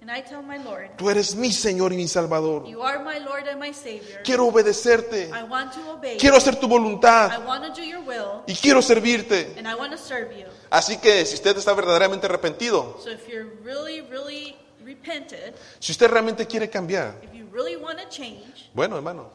And 0.00 0.10
I 0.16 0.22
tell 0.22 0.42
my 0.42 0.56
Lord, 0.58 0.96
tú 0.96 1.10
eres 1.10 1.34
mi 1.34 1.50
Señor 1.52 1.92
y 1.92 1.96
mi 1.96 2.08
Salvador. 2.08 2.66
You 2.66 2.82
are 2.82 2.98
my 3.04 3.18
Lord 3.18 3.46
and 3.48 3.58
my 3.60 3.72
Savior. 3.72 4.22
Quiero 4.24 4.46
obedecerte. 4.46 5.28
I 5.34 5.42
want 5.42 5.72
to 5.74 5.90
obey 5.92 6.16
Quiero 6.18 6.36
hacer 6.36 6.56
tu 6.56 6.66
I 6.66 6.70
voluntad 6.70 7.44
want 7.46 7.64
to 7.64 7.72
do 7.78 7.84
your 7.86 8.00
will, 8.00 8.42
y 8.46 8.54
quiero 8.54 8.80
servirte. 8.80 9.54
and 9.58 9.68
I 9.68 9.74
want 9.74 9.92
to 9.92 9.98
serve 9.98 10.32
you. 10.38 10.46
Así 10.70 10.96
que 10.98 11.24
si 11.26 11.34
usted 11.34 11.56
está 11.58 11.74
verdaderamente 11.74 12.26
arrepentido, 12.26 12.96
So 13.02 13.10
if 13.10 13.28
you're 13.28 13.48
really, 13.62 14.00
really 14.02 14.56
repented, 14.84 15.54
si 15.78 15.92
usted 15.92 16.08
realmente 16.10 16.46
quiere 16.46 16.70
cambiar, 16.70 17.16
if 17.22 17.34
you 17.34 17.46
really 17.52 17.76
want 17.76 17.98
to 17.98 18.08
change, 18.08 18.70
bueno, 18.74 18.96
hermano, 18.96 19.30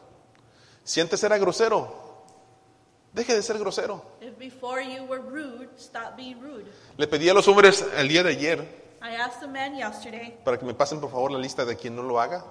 si 0.82 1.00
antes 1.00 1.22
era 1.22 1.38
grosero, 1.38 2.03
deje 3.14 3.34
de 3.34 3.42
ser 3.42 3.58
grosero. 3.58 4.02
if 4.20 4.36
before 4.38 4.82
you 4.82 5.04
were 5.04 5.22
rude, 5.22 5.68
stop 5.78 6.16
being 6.16 6.40
rude. 6.40 6.66
Le 6.98 7.06
pedí 7.06 7.28
a 7.30 7.34
los 7.34 7.46
hombres 7.48 7.84
el 7.96 8.08
día 8.08 8.22
de 8.22 8.30
ayer 8.30 8.84
I 9.00 9.16
asked 9.16 9.40
the 9.40 9.46
man 9.46 9.74
yesterday 9.76 10.38
para 10.44 10.58
que 10.58 10.66
me 10.66 10.74
pasen 10.74 11.00
por 11.00 11.10
favor 11.10 11.30
la 11.30 11.38
lista 11.38 11.64
de 11.64 11.76
quien 11.76 11.94
no 11.94 12.02
lo 12.02 12.20
haga. 12.20 12.44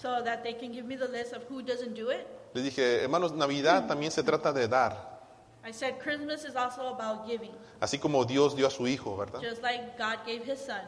so 0.00 0.22
that 0.22 0.42
they 0.42 0.54
can 0.54 0.72
give 0.72 0.86
me 0.86 0.96
the 0.96 1.08
list 1.08 1.32
of 1.32 1.42
who 1.50 1.62
doesn't 1.62 1.94
do 1.94 2.10
it. 2.10 2.26
Le 2.54 2.62
dije, 2.62 3.02
hermanos, 3.02 3.32
Navidad 3.32 3.86
también 3.86 4.10
se 4.10 4.22
trata 4.22 4.52
de 4.52 4.66
dar, 4.68 5.18
I 5.64 5.72
said 5.72 5.98
Christmas 5.98 6.44
is 6.44 6.54
also 6.56 6.94
about 6.94 7.26
giving, 7.26 7.50
así 7.80 7.98
como 7.98 8.24
Dios 8.24 8.54
dio 8.56 8.66
a 8.66 8.70
su 8.70 8.86
Hijo, 8.86 9.16
¿verdad? 9.16 9.40
just 9.42 9.62
like 9.62 9.98
God 9.98 10.18
gave 10.26 10.42
his 10.44 10.58
son. 10.58 10.80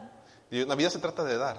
Y 0.49 0.65
Navidad 0.65 0.89
se 0.89 0.99
trata 0.99 1.23
de 1.23 1.37
dar. 1.37 1.57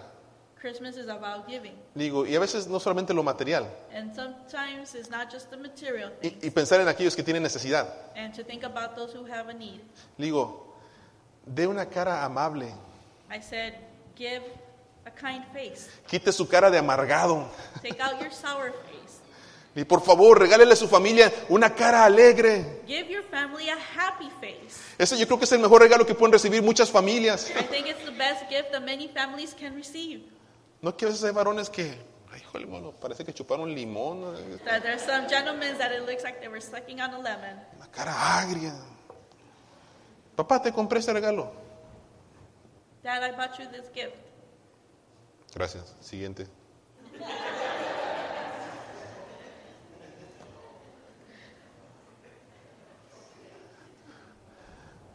Christmas 0.62 0.96
is 0.96 1.08
about 1.08 1.48
giving. 1.48 1.72
Digo, 1.92 2.24
y 2.24 2.36
a 2.36 2.38
veces 2.38 2.68
no 2.68 2.78
solamente 2.78 3.12
lo 3.12 3.24
material, 3.24 3.66
And 3.92 4.14
sometimes 4.14 4.94
it's 4.94 5.10
not 5.10 5.28
just 5.28 5.50
the 5.50 5.56
material 5.56 6.12
y, 6.22 6.30
things, 6.30 6.44
y 6.44 6.50
pensar 6.50 6.80
en 6.80 6.86
aquellos 6.86 7.16
que 7.16 7.24
tienen 7.24 7.42
necesidad. 7.42 7.88
and 8.14 8.32
to 8.32 8.44
think 8.44 8.62
about 8.62 8.94
those 8.94 9.12
who 9.12 9.24
have 9.26 9.48
a 9.48 9.52
need. 9.52 9.80
Digo, 10.16 10.72
de 11.44 11.66
una 11.66 11.86
cara 11.86 12.24
amable, 12.24 12.72
I 13.28 13.40
said, 13.40 13.74
give 14.16 14.44
a 15.04 15.10
kind 15.10 15.44
face. 15.52 15.90
quite 16.08 16.30
su 16.32 16.46
cara 16.46 16.70
de 16.70 16.78
amargado, 16.78 17.44
Take 17.82 18.00
out 18.00 18.20
your 18.20 18.30
sour 18.30 18.70
face. 18.70 19.18
Y 19.74 19.84
por 19.84 20.00
favor, 20.02 20.38
regálele 20.38 20.74
a 20.74 20.76
su 20.76 20.86
familia 20.86 21.32
una 21.48 21.74
cara 21.74 22.04
alegre. 22.04 22.82
Give 22.86 23.08
your 23.08 23.24
family 23.24 23.68
a 23.68 23.76
happy 23.96 24.30
face. 24.40 24.78
Ese 24.96 25.18
yo 25.18 25.26
creo 25.26 25.38
que 25.38 25.46
es 25.46 25.52
el 25.52 25.58
mejor 25.58 25.80
regalo 25.82 26.06
que 26.06 26.14
pueden 26.14 26.32
recibir 26.32 26.62
muchas 26.62 26.88
familias. 26.88 27.50
I 27.50 27.64
think 27.64 27.88
it's 27.88 28.04
the 28.04 28.12
best 28.12 28.48
gift 28.48 28.70
that 28.70 28.82
many 28.84 29.08
families 29.08 29.56
can 29.58 29.74
receive. 29.74 30.20
No 30.82 30.92
veces 31.06 31.22
hay 31.22 31.30
varones 31.30 31.70
que, 31.70 31.96
ay, 32.32 32.40
híjole, 32.40 32.66
bueno, 32.66 32.90
parece 32.90 33.24
que 33.24 33.32
chuparon 33.32 33.72
limón, 33.72 34.34
That 34.64 34.82
there's 34.82 35.02
some 35.02 35.28
gentlemen 35.28 35.78
that 35.78 35.92
it 35.92 36.00
looks 36.00 36.24
like 36.24 36.40
they 36.40 36.48
were 36.48 36.60
sucking 36.60 37.00
on 37.00 37.14
a 37.14 37.18
lemon. 37.18 37.60
una 37.76 37.86
cara 37.92 38.12
agria. 38.40 38.74
Papá, 40.34 40.60
te 40.60 40.72
compré 40.72 40.98
este 40.98 41.12
regalo. 41.12 41.52
Dad, 43.04 43.22
I 43.22 43.30
bought 43.36 43.56
you 43.58 43.66
this 43.70 43.88
gift. 43.94 44.16
Gracias. 45.54 45.94
Siguiente. 46.00 46.46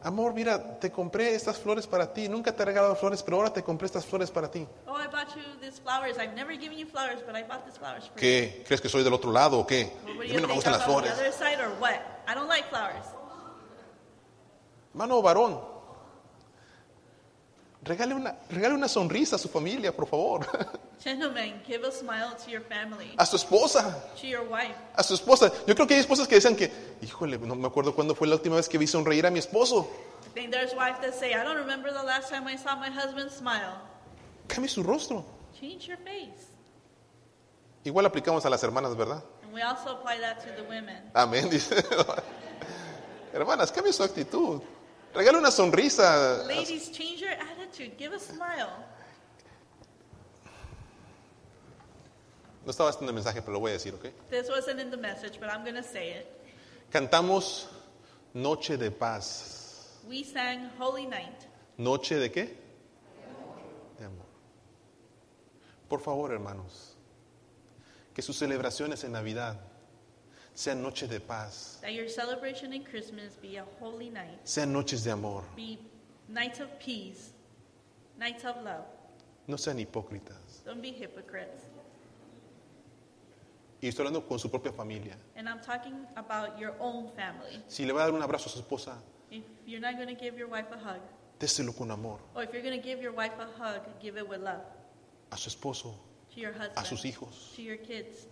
Amor, 0.04 0.34
mira, 0.34 0.80
te 0.80 0.92
compré 0.92 1.34
estas 1.34 1.58
flores 1.58 1.88
para 1.88 2.14
ti. 2.14 2.30
Nunca 2.30 2.56
te 2.56 2.62
he 2.62 2.66
regalado 2.66 2.96
flores, 2.96 3.24
pero 3.24 3.38
ahora 3.38 3.52
te 3.52 3.64
compré 3.64 3.88
estas 3.88 4.06
flores 4.06 4.30
para 4.30 4.50
ti. 4.50 4.68
Oh, 4.86 4.96
I 4.96 5.08
bought 5.08 5.36
you 5.36 5.42
these 5.60 5.80
flowers. 5.80 6.18
I've 6.18 6.36
never 6.36 6.56
given 6.58 6.78
you 6.78 6.86
flowers, 6.86 7.22
but 7.26 7.36
I 7.36 7.44
bought 7.44 7.66
these 7.66 7.78
flowers 7.78 8.06
for 8.06 8.14
you. 8.14 8.20
¿Qué? 8.20 8.64
¿Crees 8.66 8.80
que 8.80 8.90
soy 8.90 9.04
del 9.04 9.14
otro 9.14 9.32
lado 9.32 9.60
o 9.60 9.66
qué? 9.66 9.92
A 10.06 10.14
mí 10.14 10.42
no 10.42 10.48
me 10.48 10.54
gustan 10.54 10.74
las 10.74 10.84
flores. 10.84 11.12
other 11.14 11.34
side 11.34 11.60
or 11.60 11.72
what? 11.80 12.00
I 12.28 12.36
don't 12.36 12.48
like 12.48 12.70
flowers. 12.70 13.06
Mano, 14.94 15.22
varón, 15.22 15.60
regale 17.84 18.14
una, 18.14 18.36
regale 18.50 18.76
una 18.76 18.88
sonrisa 18.88 19.36
a 19.36 19.40
su 19.40 19.48
familia, 19.50 19.96
por 19.96 20.08
favor. 20.08 20.46
Gentlemen, 21.04 21.62
give 21.66 21.86
a 21.88 21.92
smile 21.92 22.36
to 22.44 22.50
your 22.50 22.64
family, 22.64 23.14
A 23.18 23.26
su 23.26 23.36
esposa. 23.36 24.04
to 24.20 24.28
your 24.28 24.44
wife. 24.50 24.76
A 24.96 25.04
su 25.04 25.14
esposa. 25.14 25.52
Yo 25.68 25.76
creo 25.76 25.88
que 25.88 25.94
hay 25.94 26.00
esposas 26.02 26.28
que 26.28 26.36
dicen 26.36 26.56
que, 26.56 26.72
híjole, 27.02 27.38
no 27.38 27.56
me 27.56 27.68
acuerdo 27.68 27.94
cuándo 27.94 28.16
fue 28.16 28.28
la 28.28 28.36
última 28.36 28.56
vez 28.56 28.68
que 28.68 28.78
vi 28.78 28.88
sonreír 28.88 29.26
a 29.26 29.32
mi 29.32 29.40
esposo. 29.40 29.88
I 30.26 30.40
think 30.40 30.52
there's 30.52 30.74
wives 30.74 31.00
that 31.02 31.14
say, 31.14 31.34
I 31.34 31.44
don't 31.44 31.58
remember 31.58 31.92
the 31.94 32.04
last 32.04 32.30
time 32.30 32.48
I 32.48 32.58
saw 32.58 32.76
my 32.76 32.90
husband 32.90 33.32
smile. 33.32 33.76
Cambie 34.48 34.70
su 34.70 34.84
rostro. 34.84 35.24
Change 35.60 35.88
your 35.88 35.98
face. 36.00 36.52
Igual 37.84 38.06
aplicamos 38.06 38.46
a 38.46 38.50
las 38.50 38.62
hermanas, 38.64 38.96
¿verdad? 38.96 39.24
And 39.44 39.54
we 39.54 39.62
also 39.62 39.92
apply 39.98 40.20
that 40.20 40.40
to 40.44 40.52
the 40.62 40.68
women. 40.68 41.10
Amén, 41.14 41.50
dice. 41.50 41.76
Hermanas, 43.34 43.72
cambie 43.72 43.94
su 43.94 44.04
actitud. 44.04 44.62
Regale 45.18 45.40
una 45.40 45.50
sonrisa. 45.50 46.46
Ladies, 46.46 46.92
change 46.92 47.22
your 47.22 47.32
attitude. 47.32 47.98
Give 47.98 48.14
a 48.14 48.20
smile. 48.20 48.70
No 52.64 52.72
estaba 52.72 52.92
haciendo 52.92 53.10
el 53.10 53.16
mensaje, 53.16 53.42
pero 53.42 53.54
lo 53.54 53.60
voy 53.60 53.72
a 53.72 53.74
decir, 53.74 53.96
¿ok? 53.96 54.12
This 54.30 54.48
wasn't 54.48 54.80
in 54.80 54.92
the 54.92 54.98
message, 54.98 55.40
but 55.40 55.50
I'm 55.50 55.64
going 55.64 55.74
to 55.74 55.82
say 55.82 56.12
it. 56.12 56.28
Cantamos 56.92 57.66
Noche 58.36 58.78
de 58.78 58.92
Paz. 58.92 60.04
We 60.08 60.24
sang 60.24 60.70
Holy 60.78 61.08
Night. 61.08 61.48
¿Noche 61.80 62.20
de 62.20 62.32
qué? 62.32 62.56
De 63.98 64.06
amor. 64.06 64.28
Por 65.90 66.00
favor, 66.00 66.32
hermanos, 66.32 66.96
que 68.14 68.22
sus 68.22 68.38
celebraciones 68.38 69.04
en 69.04 69.14
Navidad 69.14 69.60
sean 70.58 70.82
noche 70.82 71.08
de 71.08 71.20
paz, 71.20 71.78
That 71.82 71.94
your 71.94 72.10
celebration 72.10 72.74
in 72.74 72.84
Christmas 72.84 73.36
be 73.42 73.58
a 73.58 73.66
holy 73.80 74.10
night, 74.10 74.40
sean 74.46 74.74
noches 74.74 75.04
de 75.04 75.12
amor, 75.12 75.44
be 75.56 75.78
nights 76.28 76.60
of 76.60 76.68
peace, 76.80 77.32
nights 78.20 78.44
of 78.44 78.56
love. 78.64 78.84
no 79.48 79.56
sean 79.56 79.78
hipócritas. 79.78 80.64
Don't 80.66 80.82
be 80.82 80.92
hypocrites. 80.92 81.64
Y 83.82 83.88
estoy 83.90 84.06
hablando 84.08 84.28
con 84.28 84.40
su 84.40 84.50
propia 84.50 84.72
familia. 84.72 85.16
And 85.36 85.48
I'm 85.48 85.60
talking 85.62 85.94
about 86.16 86.58
your 86.60 86.74
own 86.80 87.10
family. 87.16 87.62
Si 87.68 87.86
le 87.86 87.94
va 87.94 88.02
a 88.02 88.06
dar 88.08 88.14
un 88.16 88.22
abrazo 88.24 88.48
a 88.48 88.50
su 88.50 88.60
esposa, 88.60 88.98
If 89.30 89.44
you're 89.68 89.80
not 89.82 89.96
going 89.98 90.08
to 90.08 90.16
give 90.20 90.36
your 90.38 90.48
wife 90.48 90.66
a 90.72 90.78
hug, 90.78 91.00
déselo 91.40 91.78
con 91.78 91.92
amor. 91.92 92.18
or 92.34 92.42
if 92.44 92.52
you're 92.52 92.64
going 92.64 92.76
to 92.76 92.84
give 92.84 93.00
your 93.02 93.12
wife 93.14 93.34
a 93.40 93.46
hug, 93.62 93.82
give 94.02 94.18
it 94.18 94.28
with 94.28 94.42
love 94.42 94.62
A 95.32 95.38
su 95.38 95.50
esposo, 95.52 95.94
to 96.34 96.40
your 96.40 96.52
a 96.54 96.74
sus 96.74 96.90
husband, 96.90 97.14
hijos. 97.14 97.56
to 97.56 97.62
your 97.62 97.78
kids. 97.78 98.26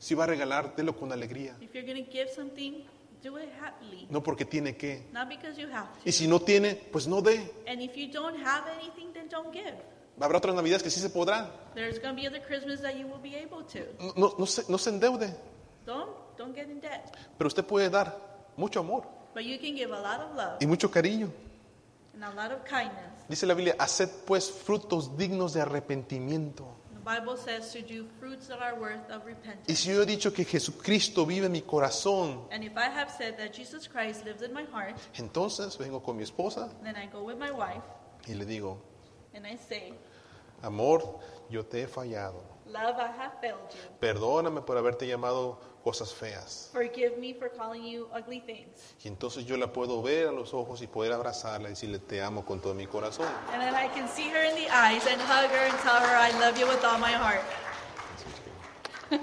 Si 0.00 0.14
va 0.14 0.24
a 0.24 0.26
regalar, 0.26 0.74
délo 0.74 0.96
con 0.96 1.12
alegría. 1.12 1.56
If 1.60 1.72
you're 1.74 1.86
going 1.86 2.04
to 2.04 2.10
give 2.10 2.28
something, 2.34 2.84
do 3.22 3.36
it 3.38 3.50
happily, 3.60 4.06
No 4.10 4.22
porque 4.22 4.44
tiene 4.46 4.74
que. 4.76 5.06
not 5.12 5.28
because 5.28 5.56
you 5.60 5.68
have 5.68 5.86
Y 6.04 6.10
to. 6.10 6.12
si 6.12 6.26
no 6.26 6.40
tiene, 6.40 6.74
pues 6.90 7.06
no 7.06 7.20
dé. 7.20 7.52
And 7.68 7.80
if 7.82 7.94
you 7.96 8.10
don't 8.10 8.36
have 8.42 8.64
anything, 8.80 9.12
then 9.12 9.28
don't 9.28 9.52
give. 9.52 9.74
Habrá 10.18 10.38
otras 10.38 10.54
navidades 10.54 10.82
que 10.82 10.90
sí 10.90 11.00
se 11.00 11.10
podrá. 11.10 11.50
There's 11.74 11.98
going 12.00 12.16
to 12.16 12.20
be 12.20 12.26
other 12.26 12.40
Christmas 12.42 12.80
that 12.80 12.94
you 12.96 13.06
will 13.06 13.20
be 13.22 13.36
able 13.36 13.62
to. 13.64 13.80
No, 14.00 14.12
no, 14.16 14.34
no 14.38 14.46
se, 14.46 14.64
no 14.68 14.78
se 14.78 14.90
endeude. 14.90 15.34
Don't 15.86 16.10
don't 16.36 16.54
get 16.54 16.68
in 16.70 16.80
debt. 16.80 17.14
Pero 17.36 17.48
usted 17.48 17.64
puede 17.64 17.90
dar 17.90 18.16
mucho 18.56 18.80
amor 18.80 19.04
But 19.34 19.44
you 19.44 19.58
can 19.58 19.74
give 19.76 19.92
a 19.92 20.00
lot 20.00 20.20
of 20.20 20.34
love 20.34 20.56
y 20.60 20.66
mucho 20.66 20.90
cariño. 20.90 21.30
and 22.14 22.24
a 22.24 22.30
lot 22.34 22.50
of 22.52 22.64
kindness. 22.64 23.28
Dice 23.28 23.46
la 23.46 23.54
Biblia, 23.54 23.76
haced 23.78 24.08
pues 24.26 24.50
frutos 24.50 25.16
dignos 25.16 25.52
de 25.54 25.60
arrepentimiento. 25.60 26.66
Bible 27.04 27.36
says 27.36 27.72
to 27.72 27.80
do 27.82 28.06
fruits 28.18 28.48
that 28.48 28.60
are 28.60 28.74
worth 28.78 29.08
of 29.10 29.22
Y 29.24 29.30
repentance. 29.30 29.78
si 29.78 29.90
yo 29.90 30.00
he 30.02 30.06
dicho 30.06 30.32
que 30.32 30.44
Jesucristo 30.44 31.24
vive 31.26 31.46
en 31.46 31.52
mi 31.52 31.62
corazón, 31.62 32.42
And 32.50 32.62
if 32.64 32.76
I 32.76 32.88
have 32.88 33.10
said 33.10 33.36
that 33.38 33.52
Jesus 33.52 33.88
Christ 33.88 34.24
lives 34.24 34.42
in 34.42 34.52
my 34.52 34.64
heart, 34.64 34.96
entonces 35.14 35.76
vengo 35.78 36.00
con 36.02 36.16
mi 36.16 36.24
esposa 36.24 36.70
then 36.82 36.96
I 36.96 37.06
go 37.06 37.22
with 37.24 37.38
my 37.38 37.50
wife 37.50 37.82
y 38.28 38.34
le 38.34 38.44
digo, 38.44 38.78
and 39.34 39.46
I 39.46 39.56
say, 39.56 39.94
amor, 40.62 41.20
yo 41.48 41.62
te 41.62 41.80
he 41.82 41.86
fallado. 41.86 42.42
Love, 42.72 42.96
I 42.98 43.08
have 43.20 43.32
failed 43.40 43.58
you. 43.72 43.80
Perdóname 44.00 44.62
por 44.62 44.76
haberte 44.78 45.06
llamado 45.06 45.58
cosas 45.82 46.14
feas. 46.14 46.70
Forgive 46.72 47.16
me 47.18 47.34
for 47.34 47.48
calling 47.50 47.82
you 47.84 48.08
ugly 48.14 48.40
things. 48.40 48.94
Y 49.04 49.08
entonces 49.08 49.44
yo 49.44 49.56
la 49.56 49.72
puedo 49.72 50.00
ver 50.02 50.28
a 50.28 50.32
los 50.32 50.54
ojos 50.54 50.80
y 50.82 50.86
poder 50.86 51.12
abrazarla 51.12 51.68
y 51.68 51.70
decirle, 51.70 51.98
te 51.98 52.22
amo 52.22 52.44
con 52.44 52.60
todo 52.60 52.74
mi 52.74 52.86
corazón. 52.86 53.26
And 53.52 53.60
then 53.60 53.74
I 53.74 53.88
can 53.88 54.08
see 54.08 54.28
her 54.30 54.42
in 54.44 54.54
the 54.54 54.68
eyes 54.70 55.04
and 55.06 55.20
hug 55.20 55.50
her 55.50 55.66
and 55.68 55.78
tell 55.82 56.00
her 56.00 56.16
I 56.16 56.30
love 56.38 56.58
you 56.58 56.66
with 56.68 56.84
all 56.84 56.98
my 56.98 57.12
heart. 57.12 57.40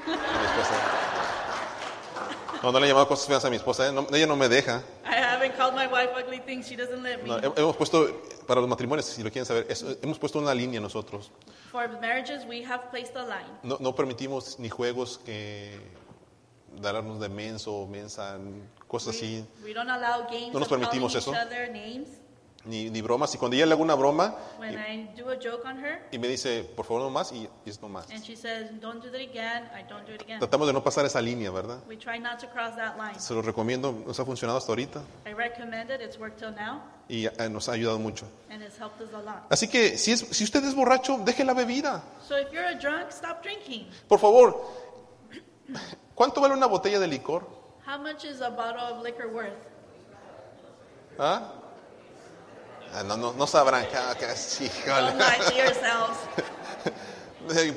No, 2.63 2.71
no 2.71 2.79
le 2.79 2.87
he 2.87 2.89
llamado 2.89 3.07
cosas 3.07 3.27
feas 3.27 3.45
a 3.45 3.49
mi 3.51 3.55
esposa, 3.57 3.87
¿eh? 3.87 3.91
No, 3.91 4.07
ella 4.11 4.25
no 4.25 4.35
me 4.35 4.49
deja. 4.49 4.81
I 5.05 5.15
haven't 5.15 5.55
called 5.55 5.75
my 5.75 5.85
wife 5.87 6.09
ugly 6.17 6.39
things. 6.39 6.67
She 6.67 6.75
doesn't 6.75 7.03
let 7.03 7.21
me. 7.23 7.29
No, 7.29 7.37
he- 7.37 7.53
hemos 7.61 7.75
puesto, 7.77 8.09
para 8.47 8.61
los 8.61 8.69
matrimonios, 8.69 9.05
si 9.05 9.21
lo 9.21 9.29
quieren 9.29 9.45
saber, 9.45 9.65
es- 9.69 9.85
hemos 10.01 10.17
puesto 10.17 10.39
una 10.39 10.53
línea 10.53 10.79
nosotros. 10.79 11.31
For 11.71 11.87
marriages, 12.01 12.45
we 12.47 12.63
have 12.65 12.89
placed 12.89 13.15
a 13.15 13.23
line. 13.23 13.51
No, 13.63 13.77
no 13.79 13.93
permitimos 13.93 14.57
ni 14.59 14.69
juegos 14.69 15.19
que 15.19 15.79
darnos 16.81 17.19
de 17.19 17.29
menso 17.29 17.73
o 17.73 17.87
mensa, 17.87 18.37
cosas 18.87 19.15
así, 19.15 19.43
We, 19.63 19.73
don't 19.73 19.89
allow 19.89 20.25
games 20.29 20.53
No 20.53 20.59
nos 20.59 20.63
of 20.63 20.69
calling 20.69 20.85
permitimos 20.85 21.11
each 21.13 21.17
eso. 21.21 21.31
other 21.31 21.69
names. 21.71 22.07
Ni, 22.67 22.89
ni 22.89 23.01
bromas. 23.01 23.33
Y 23.33 23.37
cuando 23.37 23.55
ella 23.55 23.65
le 23.65 23.73
hago 23.73 23.83
una 23.83 23.95
broma 23.95 24.35
When 24.59 24.77
I 24.77 25.09
do 25.15 25.29
a 25.29 25.35
joke 25.35 25.65
on 25.65 25.77
her 25.83 26.07
y, 26.11 26.15
y 26.15 26.19
me 26.19 26.27
dice, 26.27 26.63
por 26.63 26.85
favor, 26.85 27.03
no 27.03 27.09
más, 27.09 27.31
y, 27.31 27.47
y 27.65 27.69
es 27.69 27.81
no 27.81 27.89
más. 27.89 28.09
and 28.11 28.23
she 28.23 28.35
says, 28.35 28.69
don't 28.79 29.01
do 29.03 29.09
that 29.11 29.21
again, 29.21 29.69
I 29.73 29.83
don't 29.87 30.05
do 30.05 30.13
it 30.13 30.21
again. 30.21 30.39
Tratamos 30.39 30.67
de 30.67 30.73
no 30.73 30.83
pasar 30.83 31.05
esa 31.05 31.21
línea, 31.21 31.49
¿verdad? 31.51 31.79
We 31.87 31.97
try 31.97 32.19
not 32.19 32.39
to 32.39 32.47
cross 32.47 32.75
that 32.75 32.97
line. 32.97 33.19
Se 33.19 33.33
lo 33.33 33.41
recomiendo, 33.41 33.91
nos 34.05 34.19
ha 34.19 34.25
funcionado 34.25 34.57
hasta 34.57 34.71
ahorita 34.71 35.01
I 35.25 35.33
recommend 35.33 35.89
it. 35.91 36.01
It's 36.01 36.19
worked 36.19 36.37
till 36.39 36.51
now, 36.51 36.81
y 37.09 37.25
eh, 37.25 37.49
nos 37.49 37.69
ha 37.69 37.73
ayudado 37.73 37.99
mucho. 37.99 38.25
and 38.49 38.61
it's 38.61 38.77
helped 38.77 39.01
us 39.01 39.13
a 39.13 39.21
lot. 39.21 39.45
Así 39.49 39.67
que 39.67 39.97
si, 39.97 40.11
es, 40.11 40.19
si 40.19 40.43
usted 40.43 40.63
es 40.65 40.75
borracho, 40.75 41.17
deje 41.19 41.43
la 41.43 41.53
bebida. 41.53 42.03
So 42.27 42.37
if 42.37 42.51
you're 42.51 42.67
a 42.67 42.75
drunk, 42.75 43.11
stop 43.11 43.41
drinking. 43.41 43.87
Por 44.07 44.19
favor, 44.19 44.61
¿cuánto 46.15 46.41
vale 46.41 46.53
una 46.53 46.67
botella 46.67 46.99
de 46.99 47.07
licor? 47.07 47.47
How 47.85 47.97
much 47.97 48.25
is 48.25 48.41
a 48.41 48.49
bottle 48.49 48.81
of 48.81 49.03
liquor 49.03 49.27
worth? 49.27 49.53
¿Ah? 51.19 51.53
Ah, 52.93 53.03
no, 53.03 53.17
no, 53.17 53.33
no 53.33 53.47
sabrán. 53.47 53.85
Híjole. 54.59 55.13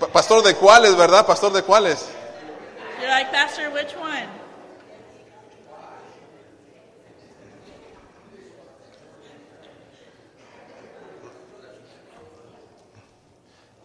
Pastor 0.13 0.43
de 0.43 0.55
cuáles, 0.55 0.97
¿verdad? 0.97 1.27
Pastor 1.27 1.53
de 1.53 1.63
cuáles. 1.63 2.09
You're 3.01 3.09
like, 3.09 3.31
Pastor, 3.31 3.71
which 3.71 3.95
one? 3.97 4.29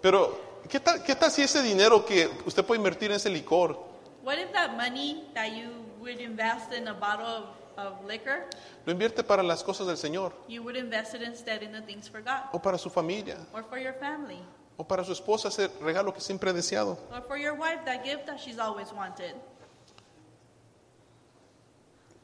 Pero, 0.01 0.39
¿qué 0.69 0.79
tal, 0.79 1.01
¿qué 1.01 1.15
tal 1.15 1.31
si 1.31 1.41
ese 1.41 1.63
dinero 1.63 2.05
que 2.05 2.29
usted 2.45 2.63
puede 2.63 2.77
invertir 2.77 3.09
en 3.09 3.17
ese 3.17 3.27
licor 3.27 3.79
What 4.23 4.37
if 4.37 4.51
that 4.53 4.75
money 4.75 5.23
that 5.33 5.55
you 5.55 5.69
would 5.99 6.19
invest 6.19 6.73
in 6.73 6.87
a 6.87 6.93
bottle 6.93 7.25
of, 7.25 7.43
of 7.77 8.03
liquor, 8.07 8.45
lo 8.85 8.91
invierte 8.93 9.23
para 9.23 9.43
las 9.43 9.63
cosas 9.63 9.87
del 9.87 9.97
Señor? 9.97 10.33
you 10.47 10.61
would 10.63 10.75
invest 10.77 11.13
it 11.15 11.21
instead 11.21 11.61
in 11.63 11.71
the 11.71 11.81
things 11.81 12.07
for 12.09 12.21
God 12.21 12.43
O 12.53 12.59
para 12.59 12.77
su 12.77 12.89
familia, 12.89 13.37
or 13.53 13.63
for 13.63 13.77
your 13.79 13.93
family 13.93 14.39
o 14.77 14.83
para 14.83 15.03
su 15.05 15.11
esposa 15.13 15.47
ese 15.47 15.69
regalo 15.81 16.13
que 16.13 16.19
siempre 16.21 16.49
ha 16.49 16.53
deseado. 16.53 16.97
or 17.13 17.21
for 17.27 17.37
your 17.37 17.53
wife 17.53 17.83
that 17.85 18.03
gift 18.03 18.25
that 18.25 18.37
she's 18.39 18.59
always 18.59 18.91
wanted? 18.91 19.33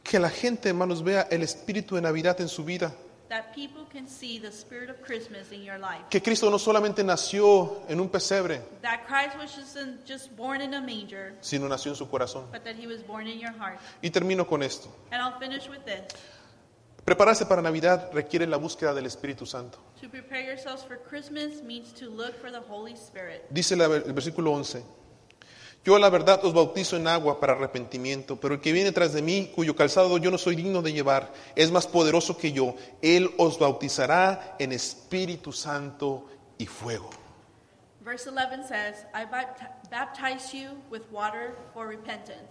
Que 0.04 0.20
la 0.20 0.30
gente, 0.30 0.70
hermanos, 0.70 1.02
vea 1.04 1.28
el 1.32 1.42
espíritu 1.44 1.96
de 1.96 2.02
Navidad 2.02 2.40
en 2.42 2.50
su 2.50 2.66
vida. 2.66 2.94
That 3.32 3.56
people 3.56 3.86
can 3.90 4.08
see 4.10 4.38
the 4.40 4.52
spirit 4.52 4.90
of 4.90 5.02
Christmas 5.02 5.52
in 5.54 5.64
your 5.64 5.78
life. 5.80 6.02
Que 6.10 6.22
Cristo 6.22 6.50
no 6.50 6.60
solamente 6.60 7.02
nació 7.02 7.82
en 7.88 8.02
un 8.02 8.10
pesebre, 8.10 8.62
That 8.82 9.08
Christ 9.08 9.38
was 9.38 9.56
just, 9.56 9.78
in, 9.78 10.00
just 10.06 10.36
born 10.36 10.60
in 10.62 10.74
a 10.74 10.82
manger, 10.82 11.34
sino 11.40 11.68
nació 11.70 11.92
en 11.92 11.96
su 11.96 12.08
corazón. 12.10 12.52
but 12.52 12.66
that 12.66 12.76
he 12.76 12.88
was 12.88 13.02
born 13.02 13.28
in 13.28 13.40
your 13.40 13.54
heart. 13.54 13.80
Y 14.04 14.10
termino 14.10 14.46
con 14.46 14.62
esto. 14.62 14.90
And 15.12 15.22
I'll 15.22 15.40
finish 15.40 15.70
with 15.70 15.86
this. 15.86 16.04
Prepararse 17.06 17.48
para 17.48 17.62
Navidad 17.62 18.12
requiere 18.14 18.46
la 18.46 18.58
búsqueda 18.58 18.94
del 18.94 19.06
Espíritu 19.06 19.46
Santo. 19.48 19.80
To 20.02 20.10
prepare 20.10 20.44
yourselves 20.44 20.84
for 20.84 20.98
Christmas 20.98 21.64
means 21.64 21.94
to 21.94 22.10
look 22.10 22.36
for 22.40 22.52
the 22.52 22.60
Holy 22.60 22.96
Spirit. 22.96 23.46
Dice 23.50 23.72
el 23.72 24.14
versículo 24.14 24.52
11. 24.52 24.84
Yo 25.84 25.96
a 25.96 26.00
la 26.00 26.10
verdad 26.12 26.46
os 26.46 26.54
bautizo 26.54 26.96
en 26.96 27.08
agua 27.08 27.40
para 27.40 27.54
arrepentimiento, 27.54 28.36
pero 28.40 28.54
el 28.54 28.62
que 28.62 28.72
viene 28.72 28.92
tras 28.92 29.14
de 29.14 29.24
mí, 29.24 29.52
cuyo 29.56 29.76
calzado 29.76 30.20
yo 30.20 30.30
no 30.30 30.38
soy 30.38 30.56
digno 30.56 30.84
de 30.84 30.94
llevar, 30.94 31.34
es 31.56 31.72
más 31.72 31.88
poderoso 31.88 32.38
que 32.38 32.52
yo. 32.52 32.76
Él 33.02 33.32
os 33.40 33.58
bautizará 33.58 34.56
en 34.60 34.74
Espíritu 34.74 35.52
Santo 35.52 36.26
y 36.60 36.68
fuego. 36.68 37.10
Verse 38.06 38.30
11 38.30 38.64
says, 38.68 39.06
I 39.14 39.26
bapt- 39.26 39.90
baptize 39.90 40.54
you 40.56 40.70
with 40.92 41.02
water 41.12 41.56
for 41.74 41.88
repentance. 41.88 42.48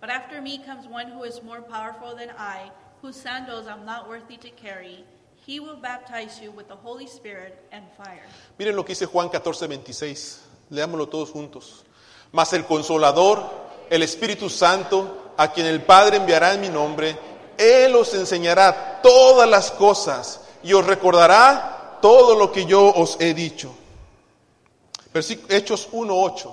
But 0.00 0.10
after 0.10 0.42
me 0.42 0.58
comes 0.58 0.86
one 0.86 1.10
who 1.10 1.24
is 1.24 1.42
more 1.42 1.62
powerful 1.62 2.14
than 2.14 2.30
I, 2.38 2.70
whose 3.02 3.16
sandals 3.18 3.66
I'm 3.66 3.86
not 3.86 4.08
worthy 4.08 4.36
to 4.38 4.50
carry. 4.50 5.04
He 5.46 5.58
will 5.60 5.76
baptize 5.80 6.38
you 6.42 6.50
with 6.50 6.68
the 6.68 6.76
Holy 6.76 7.06
Spirit 7.06 7.66
and 7.72 7.84
fire. 7.96 8.24
Miren 8.58 8.76
lo 8.76 8.84
que 8.84 8.94
dice 8.94 9.06
Juan 9.06 9.30
14, 9.30 9.66
26. 9.68 10.40
Leámoslo 10.70 11.08
todos 11.08 11.30
juntos. 11.30 11.84
Mas 12.34 12.52
el 12.52 12.64
consolador, 12.64 13.44
el 13.88 14.02
Espíritu 14.02 14.50
Santo, 14.50 15.32
a 15.36 15.52
quien 15.52 15.66
el 15.66 15.82
Padre 15.82 16.16
enviará 16.16 16.54
en 16.54 16.62
mi 16.62 16.68
nombre, 16.68 17.16
Él 17.56 17.94
os 17.94 18.12
enseñará 18.12 19.00
todas 19.00 19.48
las 19.48 19.70
cosas 19.70 20.40
y 20.64 20.72
os 20.72 20.84
recordará 20.84 21.98
todo 22.02 22.34
lo 22.34 22.50
que 22.50 22.66
yo 22.66 22.92
os 22.92 23.16
he 23.20 23.34
dicho. 23.34 23.72
Hechos 25.48 25.88
1.8. 25.92 26.52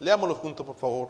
Leámoslo 0.00 0.34
juntos, 0.34 0.66
por 0.66 0.76
favor. 0.76 1.08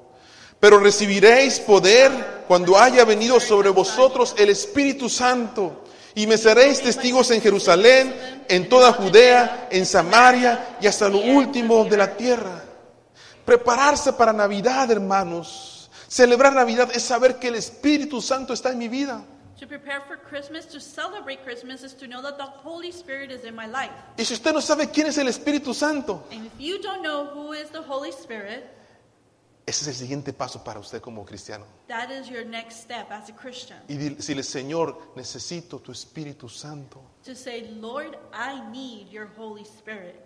Pero 0.60 0.78
recibiréis 0.78 1.58
poder 1.58 2.44
cuando 2.46 2.78
haya 2.78 3.04
venido 3.04 3.40
sobre 3.40 3.70
vosotros 3.70 4.32
el 4.38 4.50
Espíritu 4.50 5.08
Santo. 5.08 5.82
Y 6.14 6.28
me 6.28 6.38
seréis 6.38 6.80
testigos 6.80 7.32
en 7.32 7.42
Jerusalén, 7.42 8.44
en 8.48 8.68
toda 8.68 8.92
Judea, 8.92 9.66
en 9.72 9.84
Samaria 9.84 10.76
y 10.80 10.86
hasta 10.86 11.08
lo 11.08 11.18
último 11.18 11.84
de 11.84 11.96
la 11.96 12.16
tierra. 12.16 12.62
Prepararse 13.44 14.12
para 14.12 14.32
Navidad, 14.32 14.90
hermanos. 14.90 15.90
Celebrar 16.08 16.52
Navidad 16.52 16.90
es 16.94 17.02
saber 17.02 17.38
que 17.38 17.48
el 17.48 17.54
Espíritu 17.56 18.20
Santo 18.20 18.52
está 18.52 18.70
en 18.70 18.78
mi 18.78 18.88
vida. 18.88 19.24
To 19.58 19.66
prepare 19.68 20.00
for 20.00 20.18
Christmas, 20.18 20.66
to 20.66 20.80
celebrate 20.80 21.42
Christmas, 21.44 21.82
is 21.84 21.94
to 21.94 22.06
know 22.06 22.20
that 22.20 22.36
the 22.36 22.44
Holy 22.44 22.90
Spirit 22.90 23.30
is 23.30 23.44
in 23.44 23.54
my 23.54 23.66
life. 23.66 23.92
Y 24.18 24.24
si 24.24 24.34
usted 24.34 24.52
no 24.52 24.60
sabe 24.60 24.90
quién 24.90 25.06
es 25.06 25.18
el 25.18 25.28
Espíritu 25.28 25.72
Santo, 25.72 26.24
And 26.32 26.46
if 26.46 26.52
you 26.58 26.80
don't 26.82 27.02
know 27.02 27.26
who 27.26 27.52
is 27.52 27.70
the 27.70 27.80
Holy 27.80 28.10
Spirit, 28.10 28.64
ese 29.64 29.82
es 29.82 29.88
el 29.88 29.94
siguiente 29.94 30.32
paso 30.32 30.64
para 30.64 30.80
usted 30.80 31.00
como 31.00 31.24
cristiano. 31.24 31.64
that 31.86 32.10
is 32.10 32.28
your 32.28 32.44
next 32.44 32.82
step 32.82 33.10
as 33.12 33.28
a 33.30 33.32
Christian. 33.32 33.78
Y 33.88 33.94
decirle, 33.94 34.42
Señor, 34.42 35.12
necesito 35.14 35.78
tu 35.80 35.92
Espíritu 35.92 36.48
Santo. 36.48 37.00
To 37.24 37.34
say, 37.36 37.68
Lord, 37.80 38.18
I 38.34 38.60
need 38.72 39.10
your 39.12 39.28
Holy 39.38 39.62
Spirit. 39.64 40.16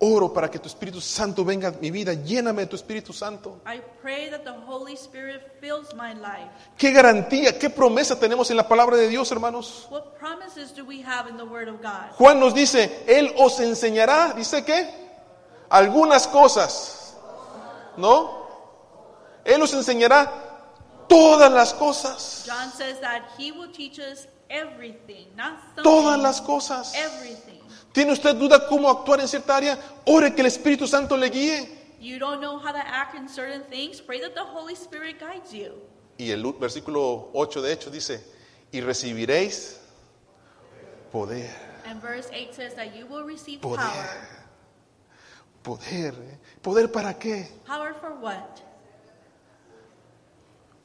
Oro 0.00 0.32
para 0.32 0.50
que 0.50 0.58
tu 0.58 0.66
Espíritu 0.68 1.00
Santo 1.00 1.44
venga 1.44 1.68
a 1.68 1.70
mi 1.70 1.90
vida. 1.90 2.12
Lléname 2.14 2.62
de 2.62 2.66
tu 2.66 2.76
Espíritu 2.76 3.12
Santo. 3.12 3.60
I 3.64 3.80
pray 4.02 4.28
that 4.30 4.42
the 4.44 4.52
Holy 4.66 4.94
Spirit 4.94 5.40
fills 5.60 5.94
my 5.94 6.12
life. 6.14 6.50
¿Qué 6.76 6.90
garantía, 6.92 7.58
qué 7.58 7.70
promesa 7.70 8.18
tenemos 8.18 8.50
en 8.50 8.56
la 8.56 8.66
palabra 8.68 8.96
de 8.96 9.08
Dios, 9.08 9.30
hermanos? 9.30 9.86
What 9.90 10.18
promises 10.18 10.72
do 10.74 10.84
we 10.84 11.00
have 11.02 11.28
in 11.30 11.36
the 11.36 11.44
Word 11.44 11.68
of 11.68 11.80
God? 11.80 12.10
Juan 12.18 12.40
nos 12.40 12.52
dice, 12.54 13.04
Él 13.06 13.32
os 13.38 13.60
enseñará, 13.60 14.32
dice 14.34 14.64
qué? 14.64 14.88
Algunas 15.70 16.26
cosas. 16.26 17.14
¿No? 17.96 18.44
Él 19.44 19.62
os 19.62 19.72
enseñará 19.74 20.30
todas 21.08 21.50
las 21.52 21.72
cosas. 21.72 22.44
John 22.46 22.70
says 22.72 22.98
that 23.00 23.22
He 23.38 23.52
will 23.52 23.70
teach 23.70 23.98
us 24.00 24.26
everything, 24.50 25.26
not 25.36 25.60
some 25.76 25.84
Todas 25.84 26.18
las 26.20 26.40
cosas. 26.40 26.92
everything. 26.96 27.53
¿Tiene 27.94 28.10
usted 28.12 28.34
duda 28.34 28.66
cómo 28.66 28.90
actuar 28.90 29.20
en 29.20 29.28
cierta 29.28 29.56
área? 29.56 29.78
Ore 30.04 30.34
que 30.34 30.40
el 30.40 30.48
Espíritu 30.48 30.84
Santo 30.88 31.16
le 31.16 31.30
guíe. 31.30 31.68
You 32.00 32.18
don't 32.18 32.40
know 32.40 32.58
how 32.58 32.72
to 32.72 32.78
act 32.78 33.14
in 33.14 33.28
certain 33.28 33.62
things? 33.70 34.00
Pray 34.00 34.20
that 34.20 34.34
the 34.34 34.42
Holy 34.42 34.74
Spirit 34.74 35.20
guides 35.20 35.52
you. 35.52 35.74
Y 36.18 36.32
el 36.32 36.42
versículo 36.54 37.30
8 37.32 37.62
de 37.62 37.72
hecho 37.72 37.90
dice, 37.90 38.20
y 38.72 38.80
recibiréis 38.80 39.78
poder. 41.12 41.48
And 41.86 42.02
verse 42.02 42.28
8 42.32 42.52
says 42.52 42.74
that 42.74 42.96
you 42.96 43.06
will 43.06 43.22
receive 43.22 43.60
Poder. 43.60 43.76
power. 43.78 44.28
Poder. 45.62 46.14
¿eh? 46.14 46.38
¿Poder 46.62 46.90
para 46.90 47.14
qué? 47.16 47.46
Power 47.64 47.94
for 47.94 48.10
what? 48.20 48.60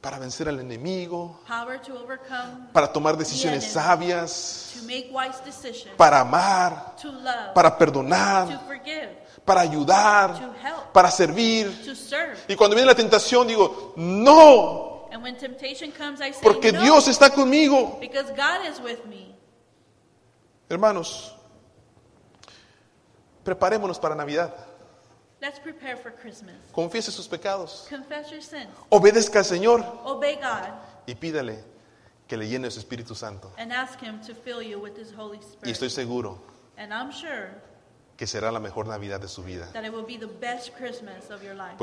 Para 0.00 0.18
vencer 0.18 0.48
al 0.48 0.58
enemigo, 0.58 1.40
Power 1.46 1.78
to 1.82 1.92
overcome, 1.94 2.68
para 2.72 2.90
tomar 2.90 3.18
decisiones 3.18 3.64
sabias, 3.64 4.72
to 4.74 4.86
make 4.86 5.10
wise 5.12 5.38
decisions, 5.44 5.94
para 5.98 6.20
amar, 6.20 6.96
to 6.96 7.12
love, 7.12 7.52
para 7.54 7.70
to 7.70 7.76
perdonar, 7.76 8.64
forgive, 8.66 9.10
para 9.44 9.60
ayudar, 9.60 10.38
to 10.38 10.54
help, 10.66 10.92
para 10.94 11.10
servir. 11.10 11.66
to 11.84 11.94
serve. 11.94 12.38
Y 12.48 12.56
cuando 12.56 12.74
viene 12.74 12.86
la 12.86 12.94
tentación 12.94 13.46
digo, 13.46 13.92
no, 13.96 15.06
And 15.12 15.22
when 15.22 15.36
temptation 15.36 15.90
comes, 15.92 16.20
I 16.22 16.32
say, 16.32 16.40
porque 16.42 16.72
Dios 16.72 17.06
está 17.06 17.28
conmigo. 17.28 17.98
because 18.00 18.30
God 18.30 18.64
is 18.70 18.80
with 18.80 19.04
me. 19.06 19.34
Hermanos, 20.70 21.34
preparémonos 23.44 23.98
para 23.98 24.14
Navidad. 24.14 24.54
Let's 25.40 25.58
prepare 25.58 25.96
for 25.96 26.10
Christmas. 26.10 26.54
Confiese 26.72 27.10
sus 27.10 27.26
pecados. 27.26 27.86
Confess 27.88 28.30
your 28.30 28.42
sins. 28.42 28.68
Obedezca 28.90 29.38
al 29.38 29.44
Señor 29.44 29.84
Obey 30.04 30.36
God 30.36 30.68
y 31.06 31.14
pídale 31.14 31.64
que 32.28 32.36
le 32.36 32.46
llene 32.46 32.70
su 32.70 32.78
Espíritu 32.80 33.14
Santo. 33.14 33.50
and 33.58 33.72
ask 33.72 33.98
Him 34.00 34.20
to 34.26 34.34
fill 34.34 34.62
you 34.62 34.78
with 34.78 34.96
His 34.96 35.12
Holy 35.12 35.38
Y 35.38 35.42
Spirit. 35.42 35.72
estoy 35.76 35.90
seguro 35.90 36.38
And 36.76 36.92
I'm 36.92 37.10
sure 37.10 37.50
que 38.16 38.26
será 38.26 38.52
la 38.52 38.60
mejor 38.60 38.86
Navidad 38.86 39.20
de 39.20 39.28
su 39.28 39.42
vida. 39.42 39.66
that 39.72 39.84
it 39.84 39.92
will 39.92 40.04
be 40.04 40.18
the 40.18 40.26
best 40.26 40.74
Christmas 40.76 41.30
of 41.30 41.42
your 41.42 41.54
life. 41.54 41.78